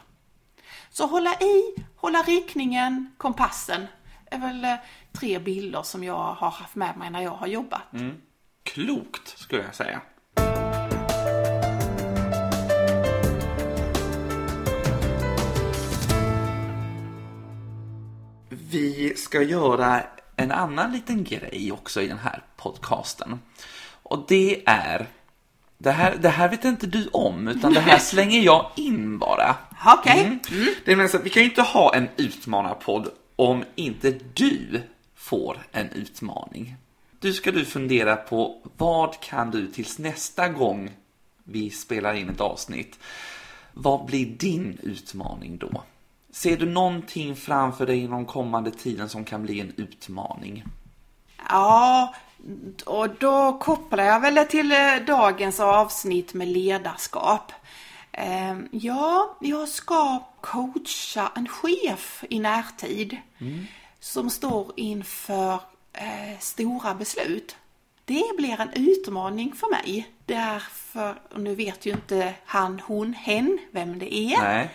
Så 0.89 1.05
hålla 1.05 1.33
i, 1.33 1.75
hålla 1.95 2.21
riktningen, 2.21 3.11
kompassen 3.17 3.87
är 4.31 4.39
väl 4.39 4.63
eh, 4.63 4.75
tre 5.12 5.39
bilder 5.39 5.82
som 5.82 6.04
jag 6.04 6.34
har 6.34 6.50
haft 6.50 6.76
med 6.76 6.97
mig 6.97 7.10
när 7.10 7.21
jag 7.21 7.32
har 7.32 7.47
jobbat. 7.47 7.82
Klokt, 8.63 9.38
skulle 9.38 9.63
jag 9.63 9.76
säga. 9.76 10.02
Vi 18.50 19.13
ska 19.15 19.41
göra 19.41 20.04
en 20.36 20.52
annan 20.52 20.91
liten 20.91 21.24
grej 21.24 21.71
också 21.71 22.02
i 22.02 22.08
den 22.08 22.17
här 22.17 22.43
podcasten. 22.58 23.39
Och 24.04 24.26
det 24.28 24.63
är, 24.65 25.08
det 25.78 25.91
här, 25.91 26.15
det 26.21 26.30
här 26.30 26.50
vet 26.50 26.65
inte 26.65 26.88
du 26.88 27.08
om, 27.08 27.47
utan 27.47 27.74
det 27.74 27.80
här 27.80 28.00
slänger 28.00 28.41
jag 28.41 28.71
in 28.76 29.17
bara. 29.17 29.56
Okej. 29.86 30.39
Mm. 30.52 30.67
Det 30.86 30.91
är 30.91 31.08
så 31.08 31.17
att 31.17 31.26
vi 31.26 31.30
kan 31.30 31.43
ju 31.43 31.50
inte 31.50 31.62
ha 31.62 31.95
en 31.95 32.10
utmanarpodd 32.17 33.08
om 33.36 33.63
inte 33.76 34.19
du 34.34 34.82
får 35.21 35.57
en 35.71 35.89
utmaning. 35.89 36.75
Du 37.19 37.34
ska 37.34 37.51
du 37.51 37.65
fundera 37.65 38.15
på 38.15 38.62
vad 38.77 39.19
kan 39.19 39.51
du 39.51 39.67
tills 39.67 39.99
nästa 39.99 40.49
gång 40.49 40.89
vi 41.43 41.69
spelar 41.69 42.13
in 42.13 42.29
ett 42.29 42.41
avsnitt. 42.41 42.99
Vad 43.73 44.05
blir 44.05 44.25
din 44.25 44.77
utmaning 44.84 45.57
då? 45.57 45.84
Ser 46.31 46.57
du 46.57 46.65
någonting 46.65 47.36
framför 47.36 47.86
dig 47.86 47.99
inom 47.99 48.25
kommande 48.25 48.71
tiden 48.71 49.10
som 49.10 49.25
kan 49.25 49.43
bli 49.43 49.60
en 49.60 49.73
utmaning? 49.77 50.63
Ja, 51.49 52.15
och 52.86 53.10
då 53.10 53.60
kopplar 53.62 54.03
jag 54.03 54.19
väl 54.19 54.36
det 54.36 54.45
till 54.45 54.71
eh, 54.71 54.95
dagens 55.07 55.60
avsnitt 55.60 56.34
med 56.34 56.47
ledarskap. 56.47 57.51
Eh, 58.12 58.57
Ja, 58.71 59.38
jag 59.39 59.67
ska 59.69 60.23
coacha 60.41 61.31
en 61.36 61.47
chef 61.47 62.23
i 62.29 62.39
närtid 62.39 63.17
som 64.01 64.29
står 64.29 64.71
inför 64.75 65.59
eh, 65.93 66.39
stora 66.39 66.93
beslut. 66.93 67.55
Det 68.05 68.37
blir 68.37 68.61
en 68.61 68.73
utmaning 68.73 69.53
för 69.55 69.69
mig. 69.69 70.11
Därför, 70.25 71.21
och 71.31 71.39
nu 71.39 71.55
vet 71.55 71.85
ju 71.85 71.91
inte 71.91 72.33
han, 72.45 72.79
hon, 72.79 73.13
hen 73.13 73.59
vem 73.71 73.99
det 73.99 74.15
är. 74.15 74.41
Nej. 74.41 74.69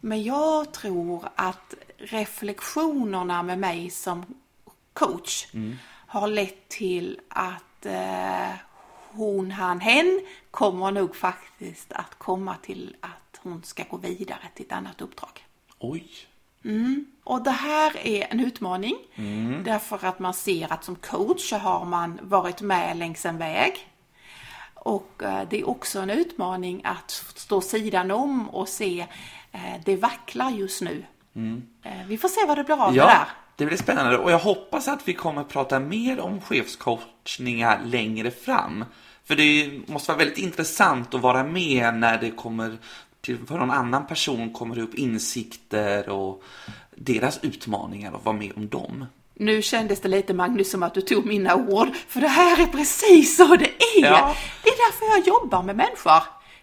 Men 0.00 0.22
jag 0.22 0.72
tror 0.72 1.28
att 1.34 1.74
reflektionerna 1.98 3.42
med 3.42 3.58
mig 3.58 3.90
som 3.90 4.26
coach 4.92 5.46
har 6.06 6.28
lett 6.28 6.68
till 6.68 7.20
att 7.28 7.86
eh, 7.86 8.50
hon, 9.10 9.50
han, 9.50 9.80
hen 9.80 10.20
kommer 10.50 10.90
nog 10.90 11.16
faktiskt 11.16 11.92
att 11.92 12.14
komma 12.18 12.56
till 12.62 12.96
att 13.00 13.40
hon 13.42 13.62
ska 13.62 13.84
gå 13.90 13.96
vidare 13.96 14.48
till 14.54 14.66
ett 14.66 14.72
annat 14.72 15.00
uppdrag. 15.00 15.46
Oj. 15.78 16.27
Och 17.24 17.42
det 17.42 17.50
här 17.50 18.06
är 18.06 18.26
en 18.30 18.40
utmaning 18.40 18.96
därför 19.64 20.06
att 20.06 20.18
man 20.18 20.34
ser 20.34 20.72
att 20.72 20.84
som 20.84 20.96
coach 20.96 21.50
så 21.50 21.56
har 21.56 21.84
man 21.84 22.18
varit 22.22 22.60
med 22.62 22.96
längs 22.96 23.26
en 23.26 23.38
väg. 23.38 23.72
Och 24.74 25.22
eh, 25.22 25.42
det 25.50 25.60
är 25.60 25.68
också 25.68 26.00
en 26.00 26.10
utmaning 26.10 26.80
att 26.84 27.10
stå 27.34 27.60
sidan 27.60 28.10
om 28.10 28.48
och 28.50 28.68
se 28.68 29.06
eh, 29.52 29.60
det 29.84 29.96
vacklar 29.96 30.50
just 30.50 30.82
nu. 30.82 31.04
Eh, 31.82 31.92
Vi 32.06 32.18
får 32.18 32.28
se 32.28 32.46
vad 32.46 32.58
det 32.58 32.64
blir 32.64 32.82
av 32.84 32.92
det 32.92 32.98
Ja, 32.98 33.04
där. 33.06 33.26
det 33.56 33.66
blir 33.66 33.76
spännande 33.76 34.18
och 34.18 34.30
jag 34.32 34.38
hoppas 34.38 34.88
att 34.88 35.08
vi 35.08 35.14
kommer 35.14 35.40
att 35.40 35.48
prata 35.48 35.80
mer 35.80 36.20
om 36.20 36.40
chefscoachningar 36.40 37.80
längre 37.84 38.30
fram. 38.30 38.84
För 39.24 39.36
det 39.36 39.80
måste 39.86 40.10
vara 40.12 40.18
väldigt 40.18 40.38
intressant 40.38 41.14
att 41.14 41.20
vara 41.20 41.44
med 41.44 41.94
när 41.94 42.18
det 42.20 42.30
kommer 42.30 42.78
till, 43.28 43.46
för 43.46 43.58
någon 43.58 43.70
annan 43.70 44.06
person 44.06 44.52
kommer 44.52 44.78
upp 44.78 44.94
insikter 44.94 46.08
och 46.08 46.42
deras 46.96 47.38
utmaningar 47.44 48.12
och 48.12 48.24
vara 48.24 48.36
med 48.36 48.52
om 48.56 48.68
dem. 48.68 49.06
Nu 49.34 49.62
kändes 49.62 50.00
det 50.00 50.08
lite 50.08 50.34
Magnus 50.34 50.70
som 50.70 50.82
att 50.82 50.94
du 50.94 51.00
tog 51.00 51.26
mina 51.26 51.54
ord, 51.56 51.88
för 52.08 52.20
det 52.20 52.28
här 52.28 52.62
är 52.62 52.66
precis 52.66 53.36
så 53.36 53.56
det 53.56 53.70
är. 53.98 54.04
Ja. 54.04 54.36
Det 54.62 54.68
är 54.68 54.76
därför 54.86 55.16
jag 55.16 55.26
jobbar 55.26 55.62
med 55.62 55.76
människor. 55.76 56.22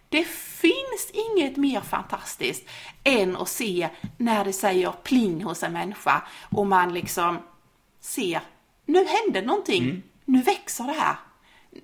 Det 0.10 0.28
finns 0.28 1.12
inget 1.13 1.58
mer 1.58 1.82
fantastiskt 1.82 2.69
än 3.04 3.38
att 3.38 3.49
se 3.49 3.89
när 4.17 4.45
det 4.45 4.54
säger 4.54 4.91
pling 4.91 5.43
hos 5.43 5.63
en 5.63 5.73
människa 5.73 6.23
och 6.49 6.67
man 6.67 6.93
liksom 6.93 7.38
ser, 8.01 8.41
nu 8.86 9.06
hände 9.06 9.41
någonting, 9.41 10.04
nu 10.25 10.41
växer 10.41 10.84
det 10.84 10.93
här, 10.99 11.15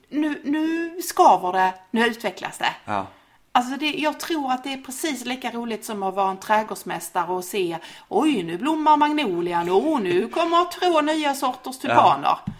nu, 0.09 0.41
nu 0.43 1.01
skaver 1.01 1.53
det, 1.53 1.73
nu 1.91 2.05
utvecklas 2.05 2.57
det. 2.57 2.75
Ja. 2.85 3.07
Alltså 3.53 3.77
det, 3.77 3.91
jag 3.91 4.19
tror 4.19 4.51
att 4.51 4.63
det 4.63 4.73
är 4.73 4.77
precis 4.77 5.25
lika 5.25 5.51
roligt 5.51 5.85
som 5.85 6.03
att 6.03 6.15
vara 6.15 6.31
en 6.31 6.37
trädgårdsmästare 6.37 7.31
och 7.31 7.43
se 7.43 7.77
Oj, 8.09 8.43
nu 8.43 8.57
blommar 8.57 8.97
magnolian 8.97 9.69
och 9.69 10.01
nu 10.01 10.27
kommer 10.27 10.79
två 10.79 11.01
nya 11.01 11.35
sorters 11.35 11.79
tulpaner. 11.79 12.37
Ja. 12.45 12.53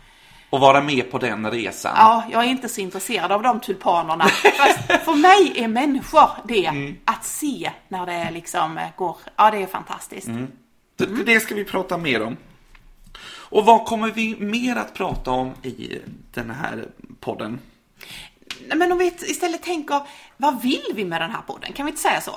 Och 0.50 0.60
vara 0.60 0.82
med 0.82 1.12
på 1.12 1.18
den 1.18 1.52
resan. 1.52 2.24
jag 2.32 2.44
är 2.44 2.48
inte 2.48 2.70
så 2.70 2.82
intresserad 2.82 3.32
av 3.32 3.44
de 3.44 3.60
tulpanerna. 3.60 4.26
Fast 4.58 5.04
för 5.06 5.16
mig 5.16 5.64
är 5.64 5.68
människor 5.68 6.30
det, 6.48 6.96
att 7.06 7.26
se 7.26 7.72
när 7.88 8.06
det 8.06 8.32
liksom 8.32 8.78
eh, 8.78 8.88
går, 8.96 9.18
ja 9.36 9.52
det 9.52 9.64
är 9.64 9.68
fantastiskt. 9.68 10.30
Det, 10.96 11.06
det 11.06 11.40
ska 11.40 11.56
vi 11.56 11.66
prata 11.66 11.98
mer 11.98 12.24
om. 12.24 12.38
Och 13.52 13.66
vad 13.66 13.86
kommer 13.86 14.12
vi 14.12 14.36
mer 14.40 14.76
att 14.76 14.94
prata 14.94 15.32
om 15.32 15.54
i 15.64 15.98
den 16.34 16.50
här 16.50 16.88
podden? 17.20 17.60
Men 18.76 18.92
om 18.92 18.98
vi 18.98 19.06
istället 19.06 19.64
tänker, 19.64 20.02
vad 20.42 20.62
vill 20.62 20.86
vi 20.94 21.06
med 21.06 21.22
den 21.22 21.32
här 21.32 21.42
podden? 21.42 21.74
Kan 21.74 21.86
vi 21.86 21.90
inte 21.90 22.02
säga 22.02 22.22
så? 22.22 22.36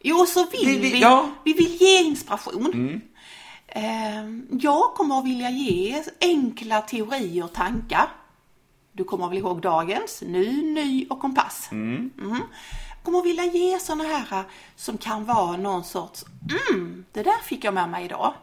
Jo, 0.00 0.26
så 0.26 0.46
vill 0.46 0.66
Vi- 0.66 0.72
vi. 0.78 0.78
vi- 0.78 0.92
Vi, 0.92 1.00
ja. 1.00 1.30
vill 1.44 1.76
ge 1.80 1.98
inspiration. 2.02 3.00
Eh, 3.66 3.82
Jag 4.50 4.94
kommer 4.94 5.18
att 5.18 5.24
vilja 5.24 5.50
ge 5.50 6.02
enkla 6.20 6.80
teorier 6.80 7.44
och 7.44 7.52
tankar. 7.52 8.08
Du 8.92 9.04
kommer 9.04 9.28
väl 9.28 9.38
ihåg 9.38 9.60
dagens? 9.60 10.22
Nu, 10.26 10.62
ny 10.62 11.06
och 11.10 11.20
kompass. 11.20 11.68
Mm. 11.72 12.10
Jag 12.18 13.02
kommer 13.04 13.18
att 13.18 13.24
vilja 13.26 13.44
ge 13.44 13.78
sådana 13.78 14.04
här 14.04 14.38
eh, 14.38 14.44
som 14.76 14.98
kan 14.98 15.24
vara 15.24 15.56
någon 15.56 15.84
sorts, 15.84 16.24
mm, 16.70 17.04
det 17.12 17.22
där 17.22 17.42
fick 17.42 17.64
jag 17.64 17.74
med 17.74 17.88
mig 17.88 18.04
idag. 18.04 18.34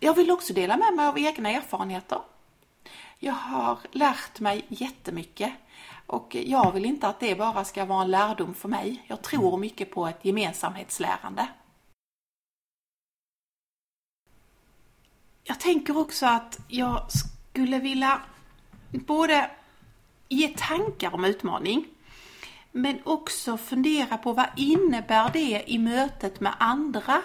Jag 0.00 0.14
vill 0.14 0.30
också 0.30 0.52
dela 0.52 0.76
med 0.76 0.94
mig 0.96 1.06
av 1.06 1.18
egna 1.18 1.50
erfarenheter. 1.50 2.18
Jag 3.18 3.32
har 3.32 3.78
lärt 3.92 4.40
mig 4.40 4.64
jättemycket 4.68 5.52
och 6.10 6.34
jag 6.34 6.72
vill 6.72 6.84
inte 6.84 7.08
att 7.08 7.20
det 7.20 7.34
bara 7.34 7.64
ska 7.64 7.84
vara 7.84 8.02
en 8.02 8.10
lärdom 8.10 8.54
för 8.54 8.68
mig. 8.68 9.04
Jag 9.06 9.22
tror 9.22 9.58
mycket 9.58 9.90
på 9.90 10.06
ett 10.06 10.24
gemensamhetslärande. 10.24 11.48
Jag 15.44 15.60
tänker 15.60 15.96
också 15.96 16.26
att 16.26 16.58
jag 16.68 17.06
skulle 17.12 17.78
vilja 17.78 18.22
både 18.90 19.50
ge 20.28 20.48
tankar 20.48 21.14
om 21.14 21.24
utmaning 21.24 21.84
men 22.72 22.98
också 23.04 23.56
fundera 23.56 24.18
på 24.18 24.32
vad 24.32 24.46
innebär 24.56 25.30
det 25.32 25.64
i 25.66 25.78
mötet 25.78 26.40
med 26.40 26.54
andra 26.58 27.22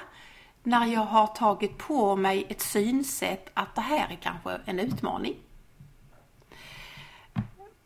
när 0.64 0.86
jag 0.86 1.06
har 1.06 1.28
tagit 1.28 1.78
på 1.78 2.16
mig 2.16 2.46
ett 2.50 2.62
synsätt 2.62 3.50
att 3.54 3.76
det 3.76 3.82
här 3.82 4.12
är 4.12 4.16
kanske 4.16 4.60
en 4.66 4.80
utmaning. 4.80 5.36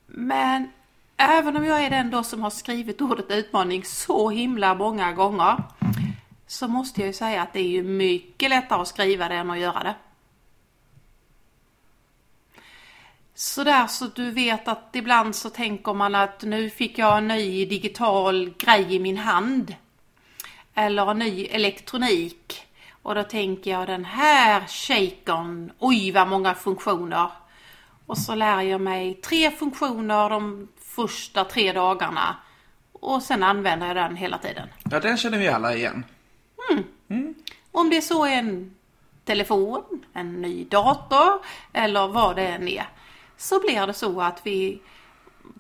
Men 0.06 0.72
även 1.20 1.58
om 1.58 1.66
jag 1.66 1.84
är 1.84 1.90
den 1.90 2.10
då 2.10 2.24
som 2.24 2.44
har 2.44 2.50
skrivit 2.50 3.02
ordet 3.02 3.32
utmaning 3.32 3.84
så 3.84 4.30
himla 4.30 4.76
många 4.76 5.14
gånger 5.14 5.64
så 6.48 6.68
måste 6.68 7.02
jag 7.02 7.08
ju 7.08 7.14
säga 7.14 7.42
att 7.42 7.54
det 7.54 7.60
är 7.60 7.68
ju 7.68 7.84
mycket 7.84 8.50
lättare 8.50 8.82
att 8.82 8.88
skriva 8.88 9.30
det 9.30 9.36
än 9.36 9.52
att 9.52 9.60
göra 9.60 9.84
det. 9.84 9.96
Sådär 13.34 13.88
så 13.88 14.08
du 14.08 14.32
vet 14.32 14.68
att 14.68 14.96
ibland 14.96 15.36
så 15.36 15.50
tänker 15.50 15.94
man 15.94 16.16
att 16.16 16.44
nu 16.44 16.70
fick 16.70 16.98
jag 16.98 17.18
en 17.18 17.28
ny 17.28 17.66
digital 17.66 18.54
grej 18.58 18.96
i 18.96 19.00
min 19.00 19.18
hand. 19.18 19.76
Eller 20.74 21.12
en 21.12 21.20
ny 21.20 21.46
elektronik. 21.46 22.66
Och 23.02 23.16
då 23.16 23.24
tänker 23.24 23.72
jag 23.72 23.88
den 23.88 24.06
här 24.06 24.68
shakern, 24.68 25.72
oj 25.80 26.12
vad 26.12 26.28
många 26.28 26.56
funktioner. 26.56 27.30
Och 28.06 28.18
så 28.18 28.36
lär 28.36 28.62
jag 28.62 28.82
mig 28.82 29.14
tre 29.14 29.52
funktioner 29.52 30.30
de 30.30 30.68
första 31.00 31.46
tre 31.46 31.74
dagarna. 31.74 32.36
Och 32.92 33.24
sen 33.24 33.44
använder 33.44 33.88
jag 33.88 33.96
den 33.96 34.16
hela 34.16 34.38
tiden. 34.38 34.70
Ja, 34.92 35.00
den 35.00 35.18
känner 35.18 35.38
vi 35.38 35.48
alla 35.48 35.76
igen. 35.76 36.06
Om 37.72 37.90
det 37.90 38.02
så 38.02 38.26
är 38.26 38.32
en 38.32 38.76
telefon, 39.26 39.84
en 40.14 40.42
ny 40.42 40.66
dator 40.66 41.46
eller 41.74 42.08
vad 42.08 42.36
det 42.36 42.48
än 42.48 42.68
är. 42.68 42.90
Så 43.38 43.60
blir 43.60 43.88
det 43.88 43.94
så 43.94 44.22
att 44.22 44.42
vi 44.44 44.82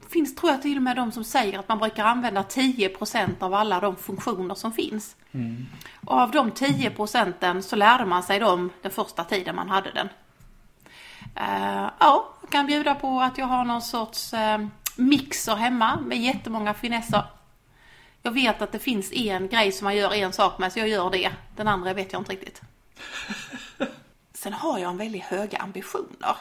finns 0.10 0.36
tror 0.36 0.52
jag 0.52 0.62
till 0.62 0.78
och 0.78 0.84
med 0.84 0.96
de 0.96 1.12
som 1.12 1.24
säger 1.24 1.60
att 1.60 1.70
man 1.70 1.80
brukar 1.80 2.06
använda 2.06 2.42
10% 2.42 3.30
av 3.40 3.54
alla 3.54 3.80
de 3.80 3.96
funktioner 3.96 4.56
som 4.56 4.72
finns. 4.72 5.16
Och 6.06 6.18
av 6.18 6.32
de 6.32 6.52
10 6.52 6.90
procenten 6.90 7.64
så 7.64 7.76
lärde 7.76 8.06
man 8.06 8.24
sig 8.24 8.40
dem 8.40 8.70
den 8.82 8.92
första 8.92 9.24
tiden 9.24 9.56
man 9.56 9.70
hade 9.70 9.92
den. 9.92 10.10
Eh, 11.36 11.90
ja, 12.00 12.30
jag 12.42 12.50
kan 12.50 12.66
bjuda 12.66 12.96
på 12.96 13.22
att 13.22 13.38
jag 13.38 13.46
har 13.46 13.66
någon 13.66 13.82
sorts 13.82 14.34
eh, 14.34 14.68
mixer 15.00 15.56
hemma 15.56 16.00
med 16.00 16.18
jättemånga 16.18 16.74
finesser. 16.74 17.24
Jag 18.22 18.32
vet 18.32 18.62
att 18.62 18.72
det 18.72 18.80
finns 18.80 19.12
en 19.12 19.48
grej 19.48 19.72
som 19.72 19.86
man 19.86 19.96
gör 19.96 20.14
en 20.14 20.34
sak 20.34 20.60
med, 20.60 20.74
så 20.74 20.80
jag 20.80 20.90
gör 20.90 21.10
det. 21.10 21.32
Den 21.56 21.68
andra 21.68 21.94
vet 21.94 22.14
jag 22.14 22.22
inte 22.22 22.32
riktigt. 22.32 22.62
sen 24.34 24.54
har 24.54 24.80
jag 24.80 24.90
en 24.90 24.98
väldigt 24.98 25.24
höga 25.24 25.58
ambitioner. 25.58 26.36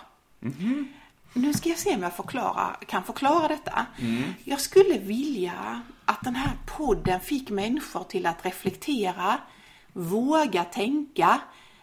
Nu 1.33 1.55
ska 1.55 1.69
jag 1.69 1.79
se 1.79 1.95
om 1.95 2.03
jag 2.03 2.17
förklara, 2.17 2.77
kan 2.87 3.05
förklara 3.05 3.49
detta. 3.49 3.87
Jag 4.45 4.61
skulle 4.61 4.99
vilja 4.99 5.83
att 6.05 6.21
den 6.25 6.37
här 6.37 6.53
podden 6.67 7.21
fick 7.21 7.51
människor 7.51 8.05
till 8.05 8.27
att 8.27 8.45
reflektera, 8.45 9.39
våga 9.93 10.65
tänka, 10.65 11.41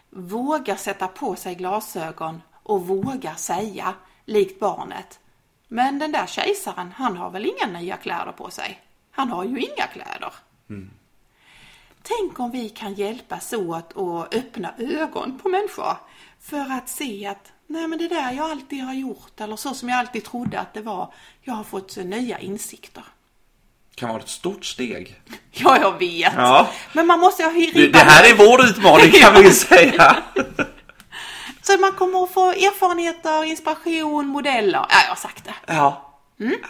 våga 0.10 0.78
sätta 0.78 1.08
på 1.08 1.36
sig 1.36 1.56
glasögon 1.56 2.42
och 2.64 2.88
våga 2.88 3.36
säga, 3.36 3.94
likt 4.26 4.60
barnet. 4.60 5.20
Men 5.76 6.00
den 6.00 6.12
där 6.12 6.28
kejsaren, 6.28 6.94
han 6.98 7.18
har 7.18 7.30
väl 7.30 7.46
inga 7.46 7.80
nya 7.80 7.98
kläder 7.98 8.32
på 8.32 8.50
sig? 8.50 8.82
Han 9.12 9.30
har 9.30 9.44
ju 9.44 9.60
inga 9.60 9.88
kläder. 9.94 10.34
Tänk 12.04 12.40
om 12.40 12.52
vi 12.52 12.70
kan 12.70 12.94
hjälpas 12.94 13.54
åt 13.54 13.98
att 13.98 14.36
öppna 14.36 14.74
ögon 14.78 15.40
på 15.40 15.50
människor 15.50 15.98
för 16.42 16.72
att 16.72 16.90
se 16.90 17.28
att 17.28 17.52
nej 17.68 17.88
men 17.88 18.00
det 18.00 18.08
där 18.08 18.32
jag 18.32 18.52
alltid 18.52 18.84
har 18.84 18.94
gjort 18.94 19.42
eller 19.42 19.56
så 19.56 19.74
som 19.74 19.90
jag 19.90 20.00
alltid 20.00 20.24
trodde 20.24 20.60
att 20.60 20.74
det 20.74 20.82
var, 20.82 21.14
jag 21.42 21.54
har 21.54 21.64
fått 21.64 21.98
nya 21.98 22.40
insikter. 22.40 23.04
Kan 23.96 24.10
vara 24.10 24.22
ett 24.22 24.30
stort 24.30 24.66
steg. 24.66 25.22
Ja, 25.52 25.78
jag 25.82 26.00
vet. 26.00 26.34
Ja. 26.36 26.70
Men 26.94 27.08
man 27.08 27.20
måste 27.20 27.44
ha 27.44 27.52
Det, 27.52 27.88
det 27.88 28.00
här 28.00 28.32
är 28.32 28.36
vår 28.38 28.66
utmaning 28.66 29.12
kan 29.12 29.34
vi 29.44 29.52
säga. 29.52 30.24
Så 31.68 31.78
man 31.80 31.92
kommer 31.92 32.24
att 32.24 32.32
få 32.34 32.50
erfarenheter, 32.50 33.44
inspiration, 33.44 34.28
modeller. 34.28 34.86
Ja, 34.90 34.96
jag 35.04 35.10
har 35.10 35.16
sagt 35.16 35.46
det. 35.46 35.74
Ja. 35.74 36.12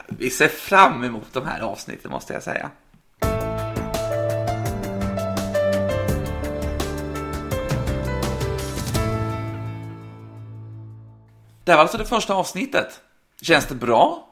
Vi 0.08 0.30
ser 0.30 0.48
fram 0.48 1.04
emot 1.04 1.34
de 1.34 1.46
här 1.46 1.62
avsnitten 1.62 2.12
måste 2.12 2.34
jag 2.34 2.44
säga. 2.44 2.70
Det 11.64 11.72
här 11.72 11.76
var 11.76 11.82
alltså 11.82 11.98
det 11.98 12.06
första 12.06 12.34
avsnittet. 12.34 13.02
Känns 13.42 13.66
det 13.66 13.76
bra? 13.76 14.28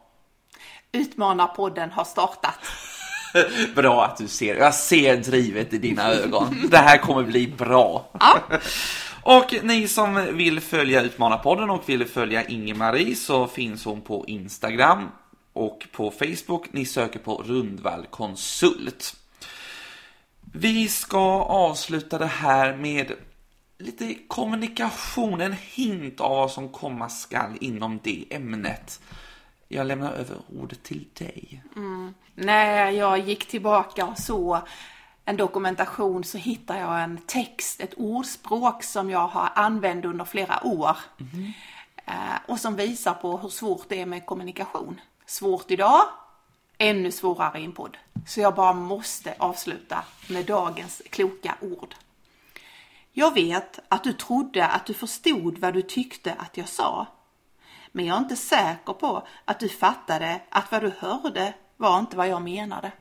Utmanarpodden 0.92 1.92
har 1.92 2.04
startat. 2.04 2.60
Bra 3.76 4.06
att 4.06 4.18
du 4.18 4.28
ser. 4.28 4.56
Jag 4.56 4.74
ser 4.74 5.18
drivet 5.18 5.74
i 5.74 5.78
dina 5.78 6.12
ögon. 6.12 6.68
Det 6.72 6.78
här 6.78 6.98
kommer 6.98 7.24
bli 7.24 7.48
bra. 7.48 8.06
Ja. 8.20 8.40
Och 9.26 9.56
ni 9.64 9.88
som 9.88 10.38
vill 10.38 10.60
följa 10.60 11.02
Utmanarpodden 11.02 11.70
och 11.70 11.90
vill 11.90 12.06
följa 12.06 12.44
Inge-Marie 12.44 13.16
så 13.16 13.48
finns 13.48 13.86
hon 13.86 14.02
på 14.02 14.26
Instagram 14.28 15.10
och 15.54 15.88
på 15.92 16.12
Facebook. 16.12 16.74
Ni 16.74 16.86
söker 16.86 17.20
på 17.20 17.44
Rundvall 17.46 18.06
Konsult. 18.10 19.16
Vi 20.54 20.88
ska 20.88 21.42
avsluta 21.42 22.18
det 22.18 22.26
här 22.26 22.78
med 22.78 23.12
lite 23.78 24.16
kommunikation, 24.28 25.42
en 25.42 25.56
hint 25.62 26.20
av 26.20 26.30
vad 26.30 26.52
som 26.52 26.70
komma 26.70 27.10
skall 27.10 27.58
inom 27.62 28.00
det 28.04 28.26
ämnet. 28.30 29.02
Jag 29.68 29.88
lämnar 29.88 30.12
över 30.14 30.38
ordet 30.62 30.84
till 30.84 31.06
dig. 31.14 31.64
Mm. 31.76 32.14
När 32.36 32.92
jag 32.92 33.20
gick 33.20 33.46
tillbaka 33.46 34.06
och 34.06 34.18
så 34.18 34.68
en 35.26 35.38
dokumentation 35.38 36.24
så 36.24 36.38
hittade 36.38 36.80
jag 36.80 37.04
en 37.04 37.18
text, 37.18 37.82
ett 37.82 37.94
ordspråk 37.98 38.84
som 38.84 39.10
jag 39.10 39.28
har 39.28 39.50
använt 39.56 40.06
under 40.06 40.26
flera 40.26 40.68
år. 40.68 40.98
Eh, 42.06 42.14
och 42.48 42.60
som 42.60 42.76
visar 42.76 43.14
på 43.14 43.38
hur 43.38 43.50
svårt 43.50 43.90
det 43.90 44.02
är 44.02 44.06
med 44.06 44.26
kommunikation. 44.26 45.02
Svårt 45.26 45.72
idag, 45.72 46.02
ännu 46.78 47.12
svårare 47.12 47.60
i 47.60 47.66
en 47.66 47.72
podd. 47.72 47.98
Så 48.28 48.40
jag 48.40 48.56
bara 48.56 48.74
måste 48.74 49.36
avsluta 49.38 50.04
med 50.30 50.46
dagens 50.46 51.02
kloka 51.10 51.56
ord. 51.62 51.96
Jag 53.12 53.34
vet 53.34 53.80
att 53.90 54.04
du 54.04 54.14
trodde 54.14 54.68
att 54.68 54.86
du 54.86 54.94
förstod 54.94 55.58
vad 55.58 55.74
du 55.74 55.82
tyckte 55.82 56.34
att 56.34 56.58
jag 56.58 56.70
sa. 56.70 57.08
Men 57.92 58.06
jag 58.06 58.18
är 58.18 58.22
inte 58.22 58.36
säker 58.36 58.94
på 58.94 59.28
att 59.46 59.60
du 59.60 59.70
fattade 59.70 60.42
att 60.50 60.72
vad 60.72 60.82
du 60.82 60.92
hörde 61.00 61.54
var 61.78 62.00
inte 62.00 62.18
vad 62.18 62.28
jag 62.28 62.42
menade. 62.42 62.92